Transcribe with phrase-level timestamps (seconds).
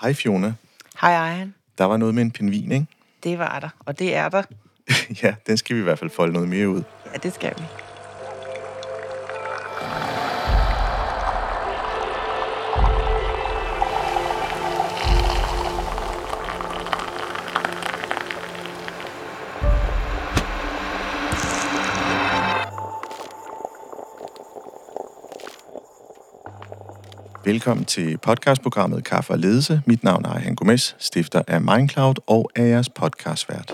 [0.00, 0.54] Hej Fiona.
[1.00, 1.54] Hej Ejhan.
[1.78, 2.86] Der var noget med en pingvin, ikke?
[3.22, 4.42] Det var der, og det er der.
[5.22, 6.82] ja, den skal vi i hvert fald folde noget mere ud.
[7.12, 7.64] Ja, det skal vi.
[27.48, 29.82] Velkommen til podcastprogrammet Kaffe og Ledelse.
[29.86, 33.72] Mit navn er Ejhan Gomes, stifter af Mindcloud og er jeres podcastvært.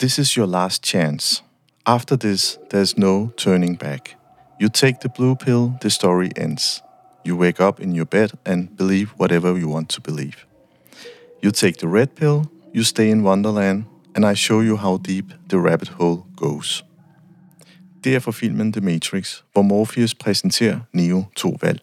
[0.00, 1.44] This is your last chance.
[1.86, 4.16] After this, there's no turning back.
[4.62, 6.82] You take the blue pill, the story ends.
[7.28, 10.36] You wake up in your bed and believe whatever you want to believe.
[11.42, 12.42] You take the red pill,
[12.74, 13.84] you stay in Wonderland,
[14.16, 16.84] and I show you how deep the rabbit hole goes.
[18.04, 21.80] Det er fra filmen The Matrix, hvor Morpheus præsenterer Neo to valg.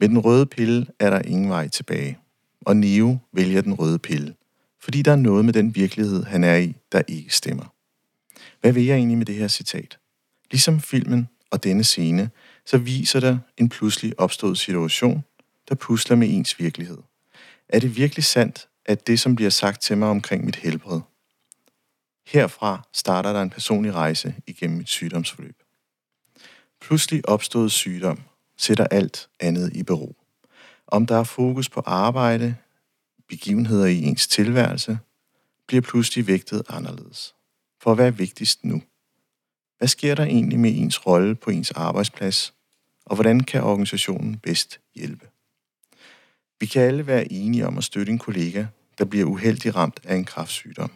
[0.00, 2.18] Med den røde pille er der ingen vej tilbage.
[2.60, 4.34] Og Neo vælger den røde pille.
[4.82, 7.74] Fordi der er noget med den virkelighed, han er i, der ikke stemmer.
[8.60, 9.98] Hvad vil jeg egentlig med det her citat?
[10.50, 12.30] Ligesom filmen og denne scene,
[12.66, 15.24] så viser der en pludselig opstået situation,
[15.68, 16.98] der pusler med ens virkelighed.
[17.68, 21.00] Er det virkelig sandt, at det, som bliver sagt til mig omkring mit helbred,
[22.26, 25.59] Herfra starter der en personlig rejse igennem mit sygdomsforløb.
[26.80, 28.20] Pludselig opstået sygdom
[28.56, 30.16] sætter alt andet i bero.
[30.86, 32.56] Om der er fokus på arbejde,
[33.28, 34.98] begivenheder i ens tilværelse,
[35.66, 37.34] bliver pludselig vægtet anderledes.
[37.82, 38.82] For hvad er vigtigst nu?
[39.78, 42.54] Hvad sker der egentlig med ens rolle på ens arbejdsplads,
[43.06, 45.28] og hvordan kan organisationen bedst hjælpe?
[46.60, 48.66] Vi kan alle være enige om at støtte en kollega,
[48.98, 50.90] der bliver uheldig ramt af en kræftsygdom.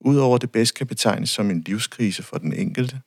[0.00, 3.00] Udover det bedst kan betegnes som en livskrise for den enkelte,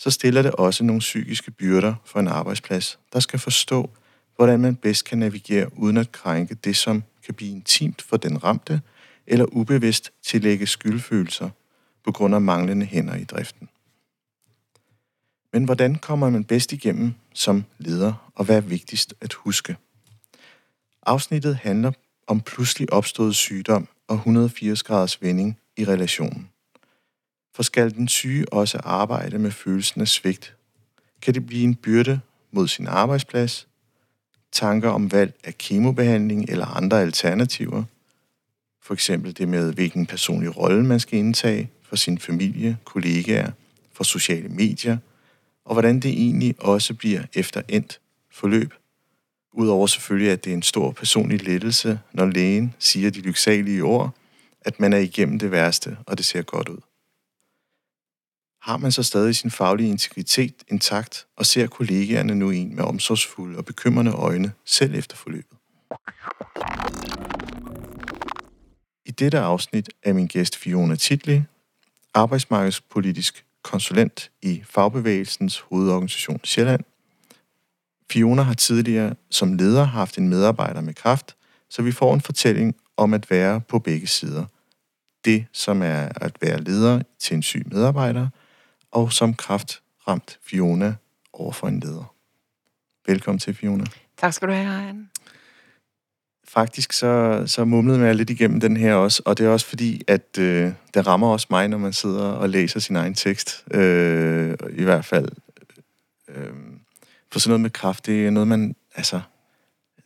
[0.00, 3.90] så stiller det også nogle psykiske byrder for en arbejdsplads, der skal forstå,
[4.36, 8.44] hvordan man bedst kan navigere uden at krænke det, som kan blive intimt for den
[8.44, 8.80] ramte,
[9.26, 11.50] eller ubevidst tillægge skyldfølelser
[12.04, 13.68] på grund af manglende hænder i driften.
[15.52, 19.76] Men hvordan kommer man bedst igennem som leder, og hvad er vigtigst at huske?
[21.02, 21.92] Afsnittet handler
[22.26, 26.49] om pludselig opstået sygdom og 180 graders vending i relationen.
[27.54, 30.56] For skal den syge også arbejde med følelsen af svigt,
[31.22, 32.20] kan det blive en byrde
[32.52, 33.68] mod sin arbejdsplads,
[34.52, 37.84] tanker om valg af kemobehandling eller andre alternativer,
[38.82, 43.50] for eksempel det med, hvilken personlig rolle man skal indtage for sin familie, kollegaer,
[43.92, 44.96] for sociale medier,
[45.64, 48.00] og hvordan det egentlig også bliver efter endt
[48.32, 48.74] forløb.
[49.52, 54.14] Udover selvfølgelig, at det er en stor personlig lettelse, når lægen siger de lyksalige ord,
[54.60, 56.78] at man er igennem det værste, og det ser godt ud.
[58.62, 63.58] Har man så stadig sin faglige integritet intakt, og ser kollegaerne nu en med omsorgsfulde
[63.58, 65.58] og bekymrende øjne, selv efter forløbet?
[69.06, 71.42] I dette afsnit er min gæst Fiona Titli,
[72.14, 76.84] arbejdsmarkedspolitisk konsulent i Fagbevægelsens hovedorganisation Sjælland.
[78.10, 81.36] Fiona har tidligere som leder haft en medarbejder med kraft,
[81.70, 84.44] så vi får en fortælling om at være på begge sider.
[85.24, 88.28] Det, som er at være leder til en syg medarbejder,
[88.92, 90.94] og som kraftramt Fiona
[91.32, 92.14] over for en leder.
[93.06, 93.84] Velkommen til, Fiona.
[94.16, 95.10] Tak skal du have, Ejhan.
[96.44, 100.02] Faktisk så, så mumlede jeg lidt igennem den her også, og det er også fordi,
[100.08, 103.64] at øh, det rammer også mig, når man sidder og læser sin egen tekst.
[103.74, 105.28] Øh, I hvert fald.
[106.28, 106.52] Øh,
[107.32, 108.76] for sådan noget med kraft, det er noget, man...
[108.94, 109.20] Altså,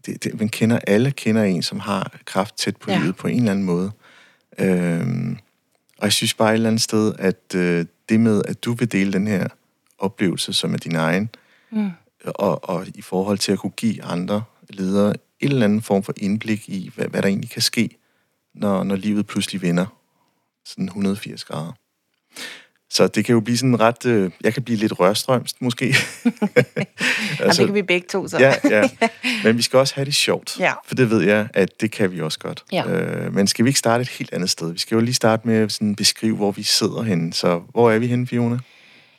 [0.06, 2.98] det, det, man kender, alle kender en, som har kraft tæt på ja.
[2.98, 3.92] livet på en eller anden måde.
[4.58, 5.38] Øhm,
[5.98, 8.92] og jeg synes bare et eller andet sted, at øh, det med, at du vil
[8.92, 9.48] dele den her
[9.98, 11.30] oplevelse, som er din egen,
[11.70, 11.90] mm.
[12.24, 16.14] og, og i forhold til at kunne give andre ledere en eller anden form for
[16.16, 17.98] indblik i, hvad, hvad der egentlig kan ske,
[18.54, 19.86] når, når livet pludselig vender
[20.64, 21.72] sådan 180 grader.
[22.90, 24.06] Så det kan jo blive sådan ret...
[24.06, 25.84] Øh, jeg kan blive lidt rørstrømst, måske.
[25.84, 26.34] altså,
[27.40, 28.38] ja, det kan vi begge to, så.
[28.38, 28.88] ja, ja.
[29.44, 30.56] Men vi skal også have det sjovt.
[30.60, 30.72] Ja.
[30.86, 32.64] For det ved jeg, at det kan vi også godt.
[32.72, 32.88] Ja.
[32.88, 34.72] Øh, men skal vi ikke starte et helt andet sted?
[34.72, 37.32] Vi skal jo lige starte med at beskrive, hvor vi sidder henne.
[37.32, 38.58] Så hvor er vi henne, Fiona?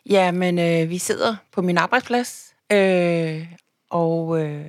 [0.10, 2.54] Ja, men øh, vi sidder på min arbejdsplads.
[2.72, 3.46] Øh,
[3.90, 4.66] og øh,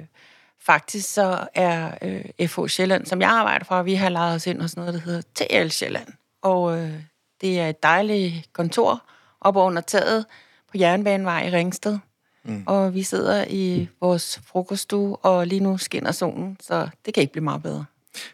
[0.66, 4.60] faktisk så er øh, FH Sjælland, som jeg arbejder for, vi har lejet os ind
[4.60, 6.08] hos noget, der hedder TL Sjælland.
[6.42, 6.78] Og...
[6.78, 6.92] Øh,
[7.40, 9.02] det er et dejligt kontor
[9.40, 10.26] op under taget
[10.70, 11.98] på Jernbanevej i Ringsted.
[12.44, 12.62] Mm.
[12.66, 17.32] Og vi sidder i vores frokoststue, og lige nu skinner solen, så det kan ikke
[17.32, 17.84] blive meget bedre.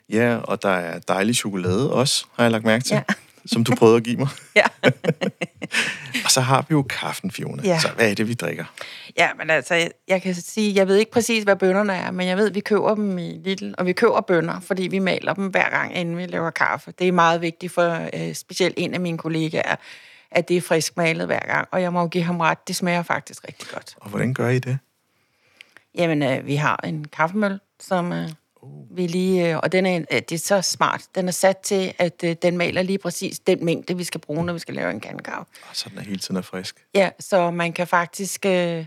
[0.09, 3.03] Ja, og der er dejlig chokolade også, har jeg lagt mærke til, ja.
[3.47, 4.29] som du prøvede at give mig.
[4.57, 4.67] ja.
[6.25, 7.63] og så har vi jo kaffen, Fiona.
[7.65, 7.79] Ja.
[7.79, 8.65] Så hvad er det, vi drikker?
[9.19, 12.29] Ja, men altså, jeg, jeg kan sige, jeg ved ikke præcis, hvad bønderne er, men
[12.29, 15.35] jeg ved, at vi køber dem i Lidl, og vi køber bønner, fordi vi maler
[15.35, 16.93] dem hver gang, inden vi laver kaffe.
[16.99, 19.77] Det er meget vigtigt for øh, specielt en af mine kollegaer,
[20.31, 22.77] at det er frisk malet hver gang, og jeg må jo give ham ret, det
[22.77, 23.95] smager faktisk rigtig godt.
[23.97, 24.79] Og hvordan gør I det?
[25.95, 28.29] Jamen, øh, vi har en kaffemøl, som øh,
[28.91, 29.51] vi lige...
[29.51, 31.03] Øh, og den er, øh, det er så smart.
[31.15, 34.45] Den er sat til, at øh, den maler lige præcis den mængde, vi skal bruge,
[34.45, 35.53] når vi skal lave en kandekaffe.
[35.71, 36.87] Og så den er hele tiden er frisk.
[36.95, 38.47] Ja, så man kan faktisk...
[38.47, 38.87] Øh,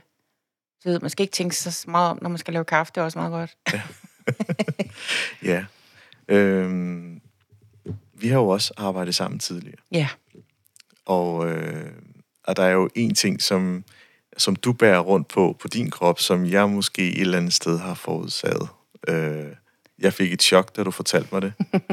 [0.86, 2.92] du ved, man skal ikke tænke så meget om, når man skal lave kaffe.
[2.95, 3.57] Det er også meget godt.
[5.44, 5.66] Ja.
[6.27, 7.22] Øhm,
[8.13, 9.77] vi har jo også arbejdet sammen tidligere.
[9.92, 10.07] Ja.
[11.06, 11.92] Og, øh,
[12.44, 13.83] og der er jo en ting, som,
[14.38, 17.80] som du bærer rundt på, på din krop, som jeg måske et eller andet sted
[17.80, 18.68] har forudsaget.
[19.07, 19.48] Øh,
[20.00, 21.53] jeg fik et chok, da du fortalte mig det.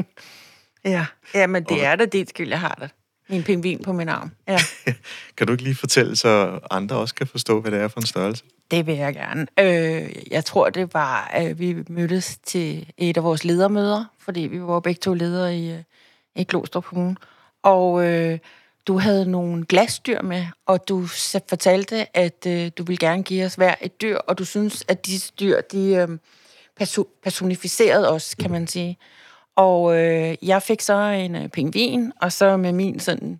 [0.85, 2.89] Ja, ja men det Og- er da dit skyld, jeg har det.
[3.29, 4.31] Min pingvin på min arm.
[4.47, 4.57] Ja,
[5.37, 8.05] kan du ikke lige fortælle, så andre også kan forstå, hvad det er for en
[8.05, 8.43] størrelse?
[8.71, 9.47] det vil jeg gerne.
[9.59, 14.61] Øh, jeg tror, det var, at vi mødtes til et af vores ledermøder, fordi vi
[14.61, 15.79] var begge to ledere i, øh,
[16.35, 17.15] i Glostrup Kommune.
[17.63, 18.39] Og øh,
[18.87, 21.05] du havde nogle glasdyr med, og du
[21.49, 25.05] fortalte, at øh, du ville gerne give os hver et dyr, og du synes, at
[25.05, 26.07] disse dyr, de øh,
[26.81, 28.97] perso- personificeret os, kan man sige.
[29.55, 33.39] Og øh, jeg fik så en øh, pingvin, og så med min sådan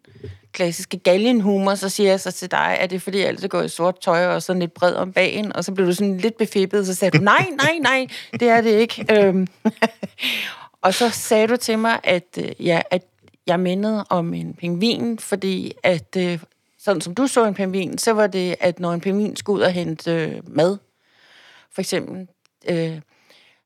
[0.51, 3.61] klassiske galgenhumor, så siger jeg så til dig, at det er fordi, jeg altid går
[3.61, 6.37] i sort tøj og sådan lidt bred om bagen, og så blev du sådan lidt
[6.37, 8.07] befippet, så sagde du, nej, nej, nej,
[8.39, 9.05] det er det ikke.
[9.11, 9.47] Øhm,
[10.83, 13.03] og så sagde du til mig, at, øh, ja, at
[13.47, 16.39] jeg mindede om en pingvin, fordi at, øh,
[16.79, 19.61] sådan som du så en pingvin, så var det, at når en pingvin skulle ud
[19.61, 20.77] og hente øh, mad,
[21.71, 22.27] for eksempel,
[22.69, 22.99] øh,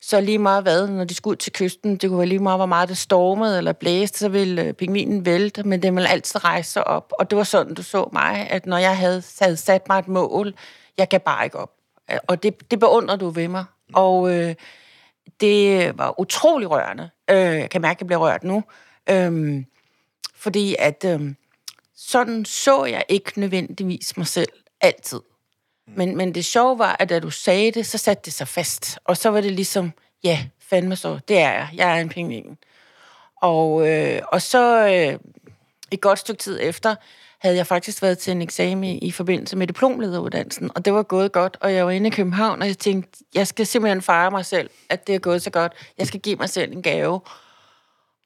[0.01, 2.59] så lige meget hvad, når de skulle ud til kysten, det kunne være lige meget,
[2.59, 6.44] hvor meget det stormede eller blæste, så ville øh, pingvinen vælte, men den ville altid
[6.44, 7.13] rejse sig op.
[7.19, 10.07] Og det var sådan, du så mig, at når jeg havde, havde sat mig et
[10.07, 10.53] mål,
[10.97, 11.71] jeg gav bare ikke op.
[12.11, 13.65] Øh, og det, det beundrer du ved mig.
[13.94, 14.55] Og øh,
[15.39, 17.09] det var utrolig rørende.
[17.29, 18.63] Øh, jeg kan mærke, at jeg bliver rørt nu.
[19.09, 19.63] Øh,
[20.35, 21.33] fordi at øh,
[21.95, 24.51] sådan så jeg ikke nødvendigvis mig selv
[24.81, 25.19] altid.
[25.88, 29.00] Men, men det sjove var, at da du sagde det, så satte det sig fast.
[29.06, 29.92] Og så var det ligesom,
[30.24, 31.69] ja, fandme så, det er jeg.
[31.74, 32.57] Jeg er en pingvin.
[33.42, 35.19] Og, øh, og så øh,
[35.92, 36.95] et godt stykke tid efter,
[37.39, 41.04] havde jeg faktisk været til en eksamen i, i forbindelse med diplomlederuddannelsen, og det var
[41.04, 44.31] gået godt, og jeg var inde i København, og jeg tænkte, jeg skal simpelthen fejre
[44.31, 45.74] mig selv, at det er gået så godt.
[45.98, 47.22] Jeg skal give mig selv en gave.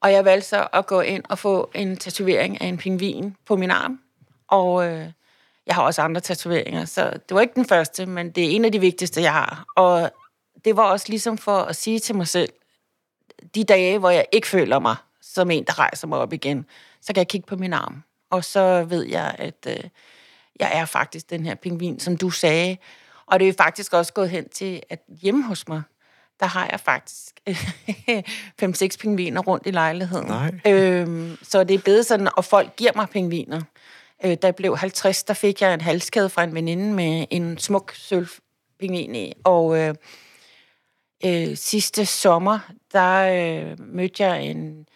[0.02, 3.56] Og jeg valgte så at gå ind og få en tatovering af en pingvin på
[3.56, 4.00] min arm.
[4.48, 5.06] Og øh,
[5.66, 8.64] jeg har også andre tatoveringer, så det var ikke den første, men det er en
[8.64, 9.64] af de vigtigste, jeg har.
[9.76, 10.10] Og
[10.64, 12.52] det var også ligesom for at sige til mig selv,
[13.54, 16.66] de dage, hvor jeg ikke føler mig som en, der rejser mig op igen,
[17.00, 18.02] så kan jeg kigge på min arm.
[18.30, 19.84] Og så ved jeg, at øh,
[20.60, 22.76] jeg er faktisk den her pingvin, som du sagde.
[23.26, 25.82] Og det er faktisk også gået hen til, at hjemme hos mig,
[26.40, 27.34] der har jeg faktisk
[28.62, 30.26] 5-6 pingviner rundt i lejligheden.
[30.26, 30.52] Nej.
[30.66, 33.60] Øhm, så det er blevet sådan, og folk giver mig pingviner.
[34.24, 37.58] Øh, da jeg blev 50, der fik jeg en halskæde fra en veninde med en
[37.58, 39.32] smuk sølvpingvin i.
[39.44, 39.94] Og øh,
[41.24, 42.58] øh, sidste sommer,
[42.92, 44.86] der øh, mødte jeg en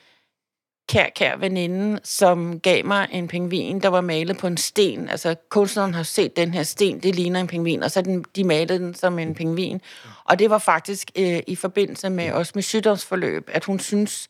[0.88, 5.08] kær, kær veninde, som gav mig en pingvin, der var malet på en sten.
[5.08, 8.44] Altså, kunstneren har set den her sten, det ligner en pingvin, og så den, de
[8.44, 9.80] malede den som en pingvin.
[10.24, 14.28] Og det var faktisk øh, i forbindelse med også med sygdomsforløb, at hun synes,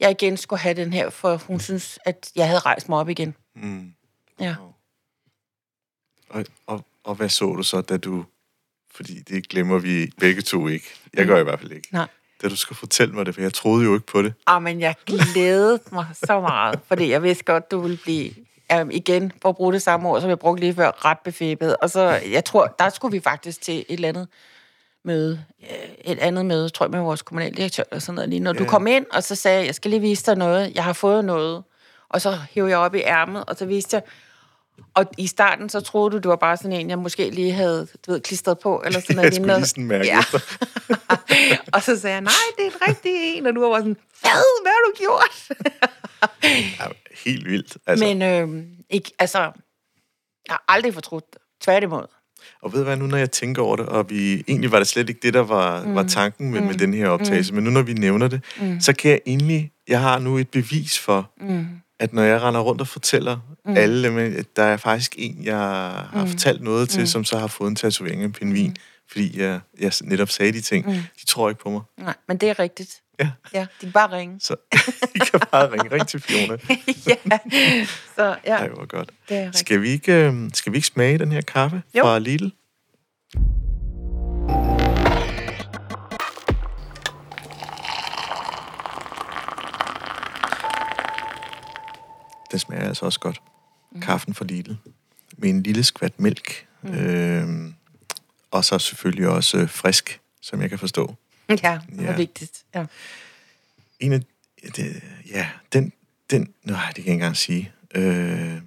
[0.00, 3.08] jeg igen skulle have den her, for hun synes, at jeg havde rejst mig op
[3.08, 3.34] igen.
[3.56, 3.94] Mm.
[4.40, 4.54] Ja.
[6.30, 8.24] Og, og, og hvad så du så, da du...
[8.94, 10.86] Fordi det glemmer vi begge to ikke.
[11.14, 11.88] Jeg gør i hvert fald ikke.
[11.92, 12.08] Nej.
[12.42, 14.34] Da du skulle fortælle mig det, for jeg troede jo ikke på det.
[14.46, 18.34] Ah, men jeg glædede mig så meget, fordi jeg vidste godt, du ville blive,
[18.80, 21.76] um, igen, for at bruge det samme ord, som jeg brugte lige før, ret befæbet.
[21.76, 24.28] Og så, jeg tror, der skulle vi faktisk til et eller andet
[25.04, 28.40] møde, øh, et andet møde, tror jeg, med vores kommunaldirektør eller sådan noget lige.
[28.40, 28.68] Når du Ja.
[28.68, 31.24] kom ind, og så sagde jeg, jeg skal lige vise dig noget, jeg har fået
[31.24, 31.64] noget.
[32.14, 34.02] Og så hævde jeg op i ærmet, og så viste jeg,
[34.94, 37.86] og i starten, så troede du, det var bare sådan en, jeg måske lige havde,
[38.06, 39.26] du ved, klistret på, eller sådan noget.
[39.26, 40.20] Jeg skulle lige sådan mærke ja.
[41.74, 44.30] og så sagde jeg, nej, det er en rigtig en, og du var sådan, hvad,
[44.62, 45.48] hvad har du gjort?
[46.80, 46.86] Ja,
[47.24, 47.76] helt vildt.
[47.86, 49.52] Altså, Men øh, ikke, altså, jeg
[50.50, 51.40] har aldrig fortrudt det.
[51.60, 52.06] Tværtimod.
[52.62, 54.86] Og ved du hvad, nu når jeg tænker over det, og vi, egentlig var det
[54.86, 55.94] slet ikke det, der var, mm.
[55.94, 56.66] var tanken med, mm.
[56.66, 57.54] med den her optagelse, mm.
[57.54, 58.80] men nu når vi nævner det, mm.
[58.80, 61.66] så kan jeg egentlig, jeg har nu et bevis for, mm.
[62.00, 63.76] At når jeg render rundt og fortæller mm.
[63.76, 66.28] alle, dem, at der er faktisk en, jeg har mm.
[66.28, 67.06] fortalt noget til, mm.
[67.06, 68.76] som så har fået en tatovering af en pingvin, mm.
[69.12, 70.86] fordi jeg, jeg netop sagde de ting.
[70.86, 70.92] Mm.
[70.92, 71.80] De tror ikke på mig.
[71.98, 73.00] Nej, men det er rigtigt.
[73.20, 73.30] Ja.
[73.54, 74.40] Ja, de kan bare ringe.
[74.40, 74.56] Så
[75.16, 75.92] I kan bare ringe.
[75.92, 76.56] Ring til Fiona.
[77.10, 77.38] ja,
[78.16, 79.10] så ja, Ej, hvor godt.
[79.28, 79.58] det er rigtigt.
[79.58, 82.02] Skal vi ikke, øh, skal vi ikke smage den her kaffe Jo.
[82.02, 82.48] fra Lidl?
[92.54, 93.42] Den smager altså også godt.
[93.92, 94.00] Mm.
[94.00, 94.72] Kaffen fra Lidl.
[95.36, 96.66] Med en lille skvat mælk.
[96.82, 96.94] Mm.
[96.94, 97.72] Øh,
[98.50, 101.14] og så selvfølgelig også øh, frisk, som jeg kan forstå.
[101.48, 101.54] Ja,
[101.90, 102.16] det er Ja.
[102.16, 102.64] vigtigt.
[102.74, 102.84] Ja.
[104.00, 104.20] En af,
[104.76, 105.92] det, ja, den,
[106.30, 107.72] den, nej, det kan jeg ikke engang sige.
[107.94, 108.60] Øh,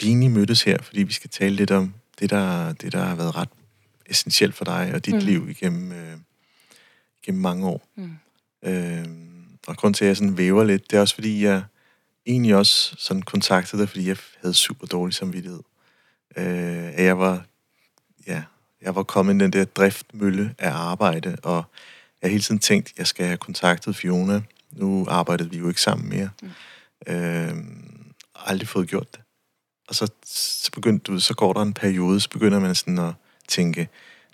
[0.00, 3.14] vi egentlig mødtes her, fordi vi skal tale lidt om det, der, det, der har
[3.14, 3.48] været ret
[4.06, 5.20] essentielt for dig og dit mm.
[5.20, 6.16] liv igennem, øh,
[7.22, 7.88] igennem mange år.
[7.96, 8.12] Mm.
[8.62, 9.04] Øh,
[9.66, 11.62] og grund til, at jeg sådan væver lidt, det er også, fordi jeg
[12.28, 15.60] egentlig også sådan kontaktede dig, fordi jeg havde super dårlig samvittighed.
[16.36, 17.44] Øh, at jeg var,
[18.26, 18.42] ja,
[18.82, 21.64] jeg var kommet i den der driftmølle af arbejde, og
[22.22, 24.42] jeg har hele tiden tænkt, at jeg skal have kontaktet Fiona.
[24.70, 26.30] Nu arbejdede vi jo ikke sammen mere.
[26.42, 27.12] Mm.
[27.12, 27.54] Øh,
[28.34, 29.20] aldrig fået gjort det.
[29.88, 33.14] Og så, så begyndte du, så går der en periode, så begynder man sådan at
[33.48, 33.88] tænke,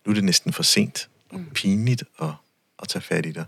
[0.06, 2.30] nu er det næsten for sent og pinligt at,
[2.82, 3.44] at tage fat i dig.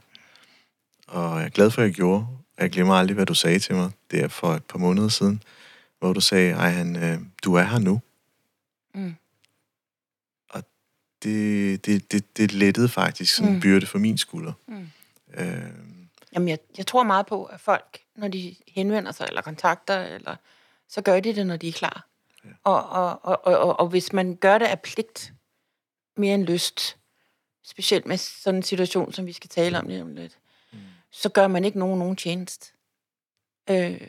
[1.08, 2.26] Og jeg er glad for, at jeg gjorde.
[2.58, 5.42] Jeg glemmer aldrig, hvad du sagde til mig der for et par måneder siden,
[5.98, 8.00] hvor du sagde, ej, han, øh, du er her nu.
[8.94, 9.14] Mm.
[10.50, 10.64] Og
[11.22, 13.60] det, det, det, det lettede faktisk sådan en Mm.
[13.60, 14.52] byrde for min skulder.
[14.68, 14.88] Mm.
[15.34, 15.62] Øh,
[16.34, 20.36] Jamen, jeg, jeg tror meget på, at folk, når de henvender sig eller kontakter, eller,
[20.88, 22.06] så gør de det, når de er klar.
[22.44, 22.50] Ja.
[22.64, 25.32] Og, og, og, og, og, og hvis man gør det af pligt,
[26.16, 26.96] mere end lyst,
[27.64, 30.45] specielt med sådan en situation, som vi skal tale om lige om lidt, mm.
[31.12, 32.74] Så gør man ikke nogen nogen tjenest.
[33.70, 34.00] Øh,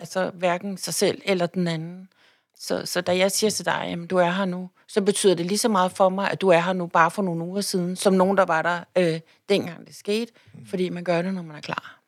[0.00, 2.08] altså hverken sig selv eller den anden.
[2.54, 5.46] Så, så da jeg siger til dig, jamen du er her nu, så betyder det
[5.46, 7.96] lige så meget for mig, at du er her nu bare for nogle uger siden,
[7.96, 10.66] som nogen, der var der øh, dengang det skete, mm.
[10.66, 12.00] fordi man gør det, når man er klar.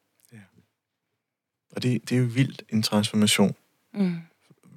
[1.77, 3.55] og det, det er jo vildt en transformation.
[3.95, 4.17] Mm.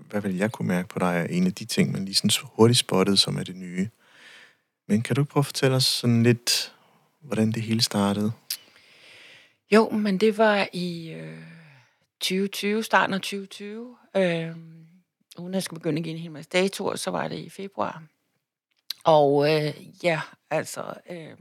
[0.10, 2.30] Hvad vil jeg kunne mærke på dig, er en af de ting, man lige sådan
[2.44, 3.90] hurtigt spottede, som er det nye.
[4.88, 6.74] Men kan du ikke prøve at fortælle os sådan lidt,
[7.22, 8.32] hvordan det hele startede?
[9.72, 11.38] Jo, men det var i øh,
[12.20, 13.98] 2020, starten af 2020.
[14.16, 14.56] Øh,
[15.38, 17.50] uden at jeg skal begynde at give en hel masse datoer, så var det i
[17.50, 18.04] februar.
[19.04, 21.38] Og øh, ja, altså, øh,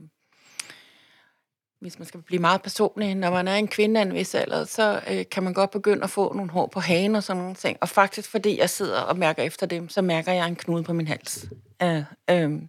[1.81, 4.65] hvis man skal blive meget personlig, når man er en kvinde af en vis alder,
[4.65, 7.55] så øh, kan man godt begynde at få nogle hår på hagen og sådan nogle
[7.55, 7.79] ting.
[7.81, 10.93] Og faktisk, fordi jeg sidder og mærker efter dem, så mærker jeg en knude på
[10.93, 11.49] min hals.
[11.83, 12.63] Øh, øh,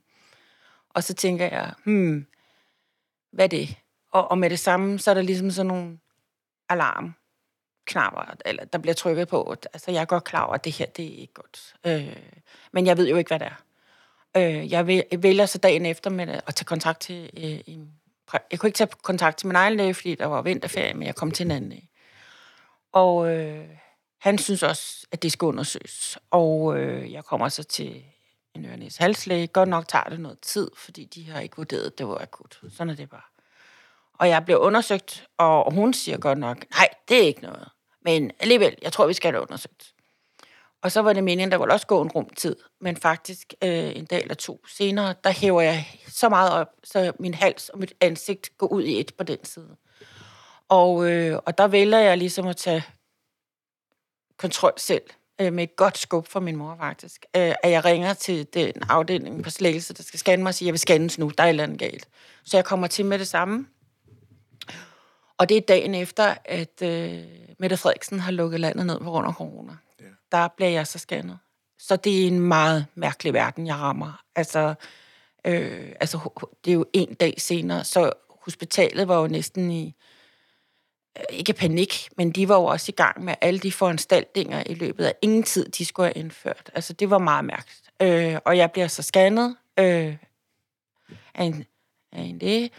[0.90, 2.26] og så tænker jeg, hmm,
[3.32, 3.76] hvad er det?
[4.14, 6.00] Og, og med det samme, så er der ligesom sådan nogle
[6.70, 7.14] alarm
[7.86, 9.56] knapper, eller der bliver trykket på.
[9.74, 11.76] Altså, jeg er godt klar over, at det her, det er ikke godt.
[11.86, 12.16] Øh,
[12.72, 13.64] men jeg ved jo ikke, hvad det er.
[14.38, 14.88] Øh, jeg
[15.24, 17.92] vælger så dagen efter med det, at tage kontakt til øh, en...
[18.52, 21.16] Jeg kunne ikke tage kontakt til min egen læge, fordi der var vinterferie, men jeg
[21.16, 21.90] kom til en anden læge.
[22.92, 23.70] Og øh,
[24.20, 26.18] han synes også, at det skal undersøges.
[26.32, 28.04] Og øh, jeg kommer så til
[28.54, 29.48] en ørenes halslæge.
[29.48, 32.62] Godt nok tager det noget tid, fordi de har ikke vurderet, at det var akut.
[32.70, 33.33] Sådan er det bare.
[34.20, 37.70] Og jeg bliver undersøgt, og hun siger godt nok, nej, det er ikke noget.
[38.06, 39.94] Men alligevel, jeg tror, vi skal have det undersøgt.
[40.82, 42.56] Og så var det meningen, der ville også gå en rumtid.
[42.82, 47.12] Men faktisk øh, en dag eller to senere, der hæver jeg så meget op, så
[47.20, 49.76] min hals og mit ansigt går ud i et på den side.
[50.70, 52.84] Og, øh, og der vælger jeg ligesom at tage
[54.38, 55.04] kontrol selv,
[55.42, 57.26] øh, med et godt skub fra min mor faktisk.
[57.36, 60.68] Øh, at jeg ringer til den afdeling på slægelse, der skal scanne mig og sige,
[60.68, 62.08] jeg vil scannes nu, der er et eller andet galt.
[62.44, 63.68] Så jeg kommer til med det samme.
[65.38, 67.24] Og det er dagen efter, at øh,
[67.60, 69.74] Mette Frederiksen har lukket landet ned på grund af corona.
[70.00, 70.06] Ja.
[70.32, 71.40] Der bliver jeg så scannet.
[71.80, 74.24] Så det er en meget mærkelig verden, jeg rammer.
[74.36, 74.74] Altså,
[75.46, 76.30] øh, altså
[76.66, 79.96] det er jo en dag senere, så hospitalet var jo næsten i,
[81.18, 84.74] øh, ikke panik, men de var jo også i gang med alle de foranstaltninger i
[84.74, 86.72] løbet af ingen tid, de skulle have indført.
[86.74, 87.92] Altså, det var meget mærkeligt.
[88.02, 90.16] Øh, og jeg bliver så scannet øh,
[91.36, 91.66] af, en,
[92.12, 92.70] af en læge,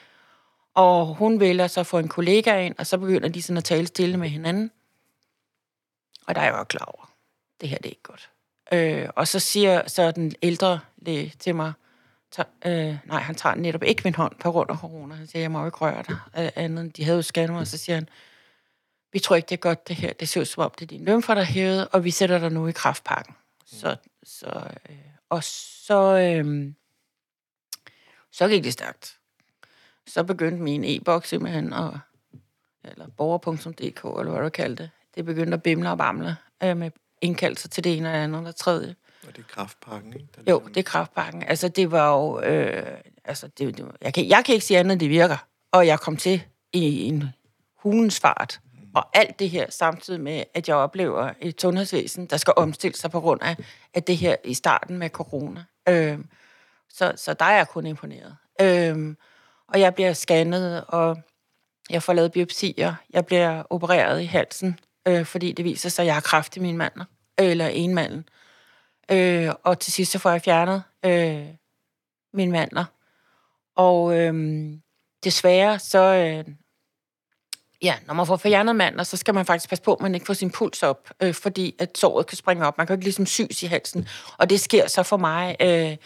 [0.74, 3.64] og hun vælger så at få en kollega ind, og så begynder de sådan at
[3.64, 4.70] tale stille med hinanden.
[6.26, 7.10] Og der er jeg jo klar over,
[7.60, 8.30] det her det er ikke godt.
[8.72, 11.72] Øh, og så siger så den ældre læge til mig,
[12.30, 15.14] tager, øh, nej, han tager netop ikke min hånd på grund af corona.
[15.14, 16.16] Han siger, jeg må jo ikke røre dig.
[16.38, 18.08] Øh, andet end de havde jo scannet mig, og så siger han,
[19.12, 20.12] vi tror ikke, det er godt det her.
[20.12, 22.38] Det ser ud som om, det er din lymfer, der er hævet, og vi sætter
[22.38, 23.34] dig nu i kraftpakken.
[23.66, 24.96] Så, så, øh,
[25.28, 26.72] og så, øh,
[28.32, 29.18] så gik det stærkt.
[30.06, 31.90] Så begyndte min e-boks simpelthen, at,
[32.84, 36.90] eller borger.dk, eller hvad du kalder det, det begyndte at bimle og bamle øh, med
[37.20, 38.94] indkaldelser til det ene og det andet og det tredje.
[39.28, 40.26] Og det er kraftpakken, ikke?
[40.36, 41.42] Der Jo, ligesom- det er kraftpakken.
[41.42, 42.40] Altså, det var jo...
[42.40, 45.36] Øh, altså, det, det, jeg, kan, jeg kan ikke sige andet, end det virker.
[45.72, 46.42] Og jeg kom til
[46.72, 47.24] i en
[47.82, 48.60] hulens fart.
[48.94, 53.10] Og alt det her samtidig med, at jeg oplever et sundhedsvæsen, der skal omstille sig
[53.10, 53.56] på grund af,
[53.94, 55.64] at det her i starten med corona.
[55.88, 56.18] Øh,
[56.88, 58.36] så, så der er jeg kun imponeret.
[58.60, 59.14] Øh,
[59.68, 61.16] og jeg bliver scannet, og
[61.90, 62.94] jeg får lavet biopsier.
[63.10, 64.78] Jeg bliver opereret i halsen,
[65.08, 67.04] øh, fordi det viser sig, at jeg har kræft i mine mandler.
[67.40, 68.28] Øh, eller enmanden.
[69.10, 71.46] Øh, og til sidst så får jeg fjernet øh,
[72.32, 72.84] mine mandler.
[73.76, 74.34] Og øh,
[75.24, 75.98] desværre så...
[75.98, 76.54] Øh,
[77.82, 80.26] ja, når man får fjernet mandler, så skal man faktisk passe på, at man ikke
[80.26, 82.78] får sin puls op, øh, fordi at såret kan springe op.
[82.78, 84.08] Man kan jo ikke ligesom sys i halsen.
[84.38, 85.96] Og det sker så for mig øh,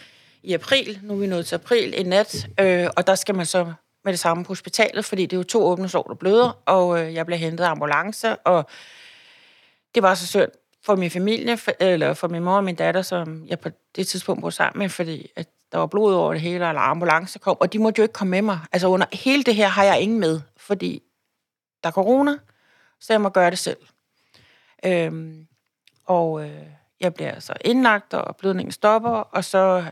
[0.43, 0.99] i april.
[1.03, 4.13] Nu er vi nået til april en nat, øh, og der skal man så med
[4.13, 7.13] det samme på hospitalet, fordi det er jo to åbne sår, der bløder, og øh,
[7.13, 8.69] jeg blev hentet af ambulance, og
[9.95, 10.51] det var så synd
[10.85, 14.07] for min familie, for, eller for min mor og min datter, som jeg på det
[14.07, 17.57] tidspunkt boede sammen med, fordi at der var blod over det hele, eller ambulance kom,
[17.59, 18.59] og de måtte jo ikke komme med mig.
[18.71, 21.03] Altså under hele det her har jeg ingen med, fordi
[21.83, 22.37] der er corona,
[22.99, 23.77] så jeg må gøre det selv.
[24.85, 25.47] Øhm,
[26.05, 26.65] og øh,
[26.99, 29.91] jeg bliver så indlagt, og blødningen stopper, og så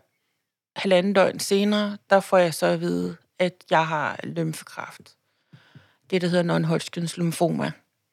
[0.78, 5.18] halvanden døgn senere, der får jeg så at vide, at jeg har lymfekræft.
[6.10, 7.72] Det, der hedder non-Hodgkins lymfoma.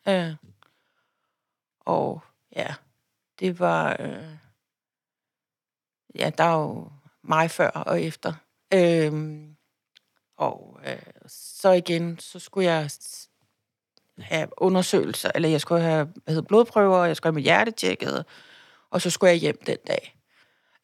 [0.08, 0.34] Øh,
[1.80, 2.22] og
[2.56, 2.74] ja,
[3.40, 3.96] det var...
[4.00, 4.36] Øh,
[6.14, 6.90] ja, der er jo
[7.22, 8.32] mig før og efter.
[8.74, 9.42] Øh,
[10.36, 12.90] og øh, så igen, så skulle jeg
[14.18, 17.70] have undersøgelser, eller jeg skulle have hvad hedder, blodprøver, og jeg skulle have mit hjerte
[17.70, 18.24] tjekket,
[18.90, 20.16] og så skulle jeg hjem den dag.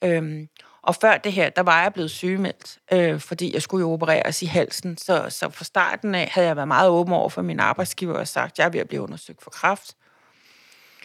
[0.05, 0.49] Øhm,
[0.83, 4.43] og før det her, der var jeg blevet sygemeldt, øh, fordi jeg skulle jo opereres
[4.43, 4.99] i halsen.
[4.99, 8.29] Så, så fra starten af havde jeg været meget åben over for min arbejdsgiver og
[8.29, 9.97] sagt, at jeg er ved at blive undersøgt for kræft.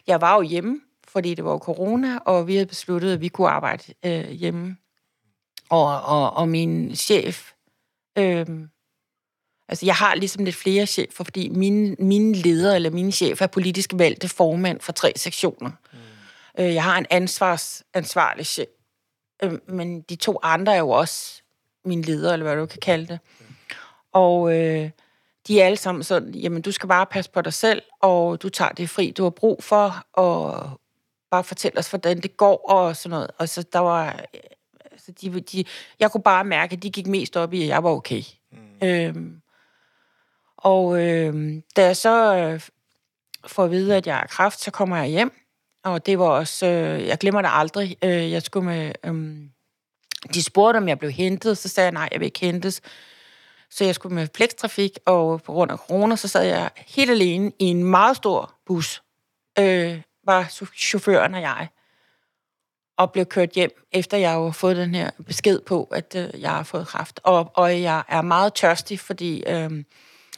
[0.08, 3.28] Jeg var jo hjemme, fordi det var jo corona, og vi havde besluttet, at vi
[3.28, 4.78] kunne arbejde øh, hjemme.
[5.70, 7.52] Og, og, og min chef,
[8.18, 8.46] øh,
[9.70, 13.48] altså jeg har ligesom lidt flere chefer, fordi mine, mine ledere eller mine chefer er
[13.48, 15.72] politisk valgte formand for tre sektioner.
[15.94, 16.64] Mm.
[16.64, 18.68] Øh, jeg har en ansvars, ansvarlig chef,
[19.44, 21.42] øh, men de to andre er jo også
[21.86, 23.20] mine ledere, eller hvad du kan kalde det.
[24.12, 24.90] Og øh,
[25.48, 28.50] de er alle sammen sådan, jamen du skal bare passe på dig selv, og du
[28.50, 30.70] tager det fri, du har brug for, og
[31.32, 33.32] bare fortæl os, hvordan det går, og sådan noget.
[33.38, 34.40] Og så der var, øh,
[34.92, 35.64] altså de, de,
[36.00, 38.22] jeg kunne bare mærke, at de gik mest op i, at jeg var okay.
[38.52, 38.88] Mm.
[38.88, 39.42] Øhm,
[40.58, 42.62] og øhm, da jeg så øh,
[43.48, 45.45] får at vide, at jeg har kræft, så kommer jeg hjem,
[45.86, 49.38] og det var også, øh, jeg glemmer det aldrig, øh, jeg skulle med, øh,
[50.34, 52.82] de spurgte, om jeg blev hentet, så sagde jeg, nej, jeg vil ikke hentes.
[53.70, 57.52] Så jeg skulle med flekstrafik, og på grund af corona, så sad jeg helt alene
[57.60, 59.04] i en meget stor bus.
[59.60, 60.44] Øh, var
[60.78, 61.68] chaufføren og jeg.
[62.98, 66.42] Og blev kørt hjem, efter jeg havde har fået den her besked på, at øh,
[66.42, 67.20] jeg har fået kræft.
[67.24, 69.84] Og, og jeg er meget tørstig, fordi øh,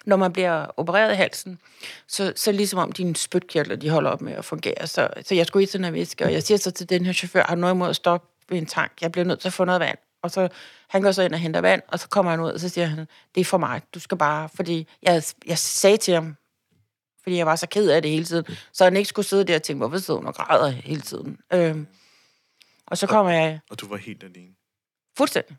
[0.07, 1.59] når man bliver opereret i halsen,
[2.07, 4.87] så, så ligesom om dine spytkirtler, de holder op med at fungere.
[4.87, 7.13] Så, så jeg skulle i sådan en væske, og jeg siger så til den her
[7.13, 8.91] chauffør, har noget imod at stoppe ved en tank?
[9.01, 9.97] Jeg bliver nødt til at få noget vand.
[10.21, 10.49] Og så
[10.87, 12.87] han går så ind og henter vand, og så kommer han ud, og så siger
[12.87, 16.35] han, det er for mig, du skal bare, fordi jeg, jeg sagde til ham,
[17.23, 19.55] fordi jeg var så ked af det hele tiden, så han ikke skulle sidde der
[19.55, 21.39] og tænke, hvorfor sidder hun og græder hele tiden?
[21.53, 21.87] Øhm,
[22.87, 24.53] og så kommer jeg Og du var helt alene.
[25.17, 25.57] fuldstændig,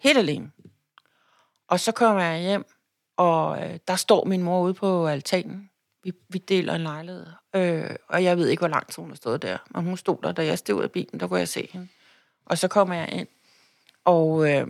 [0.00, 0.50] helt alene.
[1.68, 2.64] Og så kommer jeg hjem,
[3.20, 5.70] og øh, der står min mor ude på altanen.
[6.02, 9.16] Vi, vi deler en lejlighed, øh, og jeg ved ikke, hvor lang tid hun har
[9.16, 9.58] stået der.
[9.70, 11.88] Men hun stod der, da jeg steg ud af bilen, der kunne jeg se hende.
[12.44, 13.28] Og så kommer jeg ind,
[14.04, 14.66] og, øh,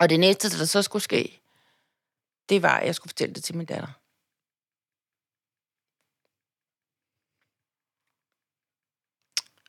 [0.00, 1.40] og det næste, der så skulle ske,
[2.48, 4.00] det var, at jeg skulle fortælle det til min datter.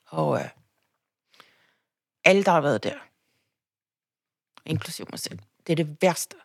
[0.06, 0.48] Og øh,
[2.24, 2.98] alle, der har været der,
[4.66, 6.36] inklusiv mig selv, det er det værste,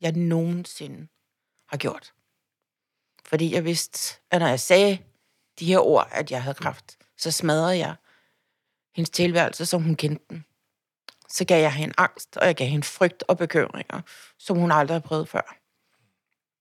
[0.00, 1.08] jeg nogensinde
[1.68, 2.14] har gjort.
[3.24, 4.98] Fordi jeg vidste, at når jeg sagde
[5.58, 7.94] de her ord, at jeg havde kraft, så smadrede jeg
[8.94, 10.44] hendes tilværelse, som hun kendte den.
[11.28, 14.00] Så gav jeg hende angst, og jeg gav hende frygt og bekymringer,
[14.38, 15.56] som hun aldrig har prøvet før.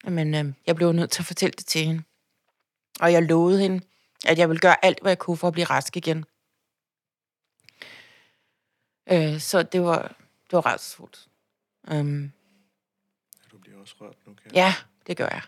[0.10, 2.04] Men øh, jeg blev nødt til at fortælle det til hende.
[3.00, 3.86] Og jeg lovede hende,
[4.26, 6.26] at jeg ville gøre alt, hvad jeg kunne for at blive rask igen.
[9.12, 10.02] Øh, så det var,
[10.44, 11.28] det var rædselsfuldt.
[11.92, 12.32] Um,
[13.84, 14.54] også rørt nu, kan jeg.
[14.54, 14.74] Ja,
[15.08, 15.42] det gør jeg.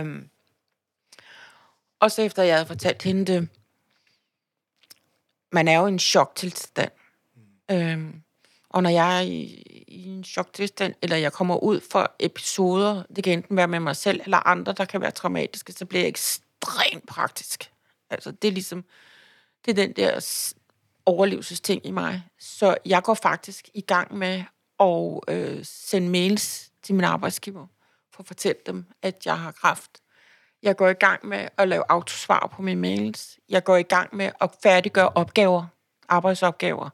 [0.00, 0.30] Um,
[2.00, 3.48] og så efter jeg havde fortalt hende det,
[5.52, 6.92] man er jo i en choktilstand.
[7.72, 8.22] Um,
[8.68, 13.24] og når jeg er i, i en choktilstand, eller jeg kommer ud for episoder, det
[13.24, 16.08] kan enten være med mig selv eller andre, der kan være traumatiske, så bliver jeg
[16.08, 17.70] ekstremt praktisk.
[18.10, 18.84] Altså, det er ligesom,
[19.64, 20.20] Det er den der
[21.06, 22.22] overlevelsesting i mig.
[22.38, 24.44] Så jeg går faktisk i gang med
[24.82, 27.66] at øh, sende mails til min arbejdsgiver
[28.12, 29.90] for at fortælle dem, at jeg har kræft.
[30.62, 33.38] Jeg går i gang med at lave autosvar på mine mails.
[33.48, 35.66] Jeg går i gang med at færdiggøre opgaver,
[36.08, 36.88] arbejdsopgaver,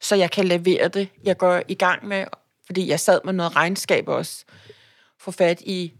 [0.00, 1.08] så jeg kan levere det.
[1.24, 2.24] Jeg går i gang med,
[2.66, 4.44] fordi jeg sad med noget regnskab også,
[5.18, 5.92] få fat i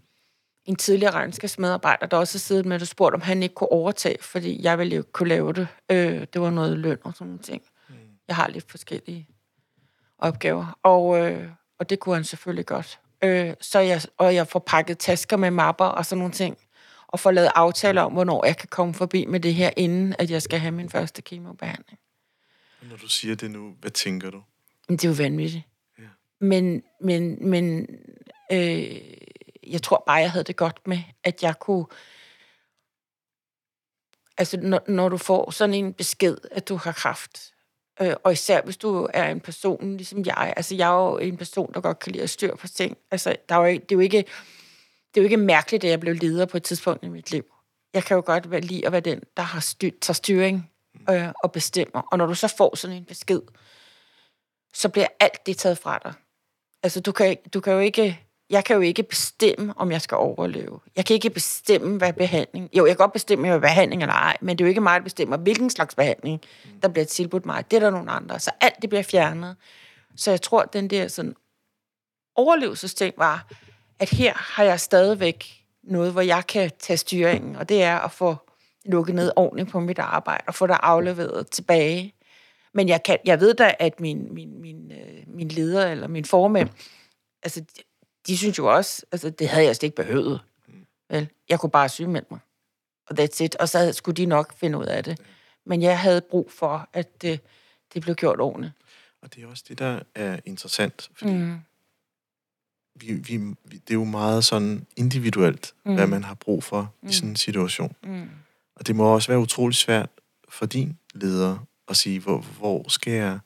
[0.65, 4.17] en tidligere regnskabsmedarbejder, der også har siddet med og spurgt, om han ikke kunne overtage,
[4.21, 5.69] fordi jeg ville jo kunne lave det.
[5.91, 7.63] Øh, det var noget løn og sådan nogle ting.
[7.89, 7.95] Mm.
[8.29, 9.29] Jeg har lidt forskellige
[10.25, 13.01] opgaver, og, øh, og det kunne han selvfølgelig godt.
[13.25, 16.57] Øh, så jeg, og jeg får pakket tasker med mapper og sådan nogle ting,
[17.07, 20.31] og får lavet aftaler om, hvornår jeg kan komme forbi med det her, inden at
[20.31, 21.99] jeg skal have min første kemobehandling.
[22.81, 24.43] Og Når du siger det nu, hvad tænker du?
[24.89, 25.65] Det er jo vanvittigt.
[25.99, 26.05] Ja.
[26.41, 27.89] Men, men, men
[28.53, 29.01] øh,
[29.67, 31.87] jeg tror bare, jeg havde det godt med, at jeg kunne...
[34.39, 37.54] Altså, når, når du får sådan en besked, at du har kraft,
[38.01, 41.37] øh, og især hvis du er en person, ligesom jeg, altså jeg er jo en
[41.37, 42.97] person, der godt kan lide at styr på ting.
[43.11, 44.19] Altså, der er jo, det, er jo ikke,
[45.15, 47.45] det er jo ikke mærkeligt, at jeg blev leder på et tidspunkt i mit liv.
[47.95, 50.71] Jeg kan jo godt være lide at være den, der har styr, tager styring
[51.11, 52.01] øh, og bestemmer.
[52.01, 53.41] Og når du så får sådan en besked,
[54.75, 56.13] så bliver alt det taget fra dig.
[56.83, 58.21] Altså, du kan, du kan jo ikke...
[58.51, 60.81] Jeg kan jo ikke bestemme, om jeg skal overleve.
[60.97, 62.71] Jeg kan ikke bestemme, hvad behandling...
[62.77, 65.01] Jo, jeg kan godt bestemme, hvad behandling eller ej, men det er jo ikke mig,
[65.01, 66.41] der bestemmer, hvilken slags behandling,
[66.83, 67.71] der bliver tilbudt mig.
[67.71, 68.41] Det er der nogle andre.
[68.41, 69.57] Så alt det bliver fjernet.
[70.17, 71.35] Så jeg tror, at den der sådan
[72.35, 73.47] overlevelsesting var,
[73.99, 78.13] at her har jeg stadigvæk noget, hvor jeg kan tage styringen, og det er at
[78.13, 78.37] få
[78.85, 82.15] lukket ned ordentligt på mit arbejde, og få det afleveret tilbage.
[82.75, 86.25] Men jeg, kan, jeg ved da, at min, min, min, øh, min leder eller min
[86.25, 86.69] formand,
[87.43, 87.65] altså,
[88.27, 90.41] de, synes jo også, altså, det havde jeg slet ikke behøvet.
[91.11, 91.29] Vel?
[91.49, 92.41] Jeg kunne bare sygemelde mig.
[93.07, 93.55] Og that's it.
[93.55, 95.21] Og så skulle de nok finde ud af det.
[95.67, 97.41] Men jeg havde brug for, at det,
[97.95, 98.73] det blev gjort ordentligt.
[99.23, 101.59] Og det er også det, der er interessant, fordi mm.
[102.95, 105.95] vi, vi, vi, det er jo meget sådan individuelt, mm.
[105.95, 107.09] hvad man har brug for mm.
[107.09, 107.97] i sådan en situation.
[108.03, 108.31] Mm.
[108.77, 110.11] Og det må også være utrolig svært
[110.49, 111.59] for din leder
[111.89, 113.39] at sige, hvor, hvor, skal, jeg,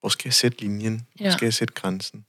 [0.00, 1.06] hvor skal jeg sætte linjen?
[1.14, 1.30] Hvor Ja.
[1.30, 2.24] skal jeg sætte grænsen?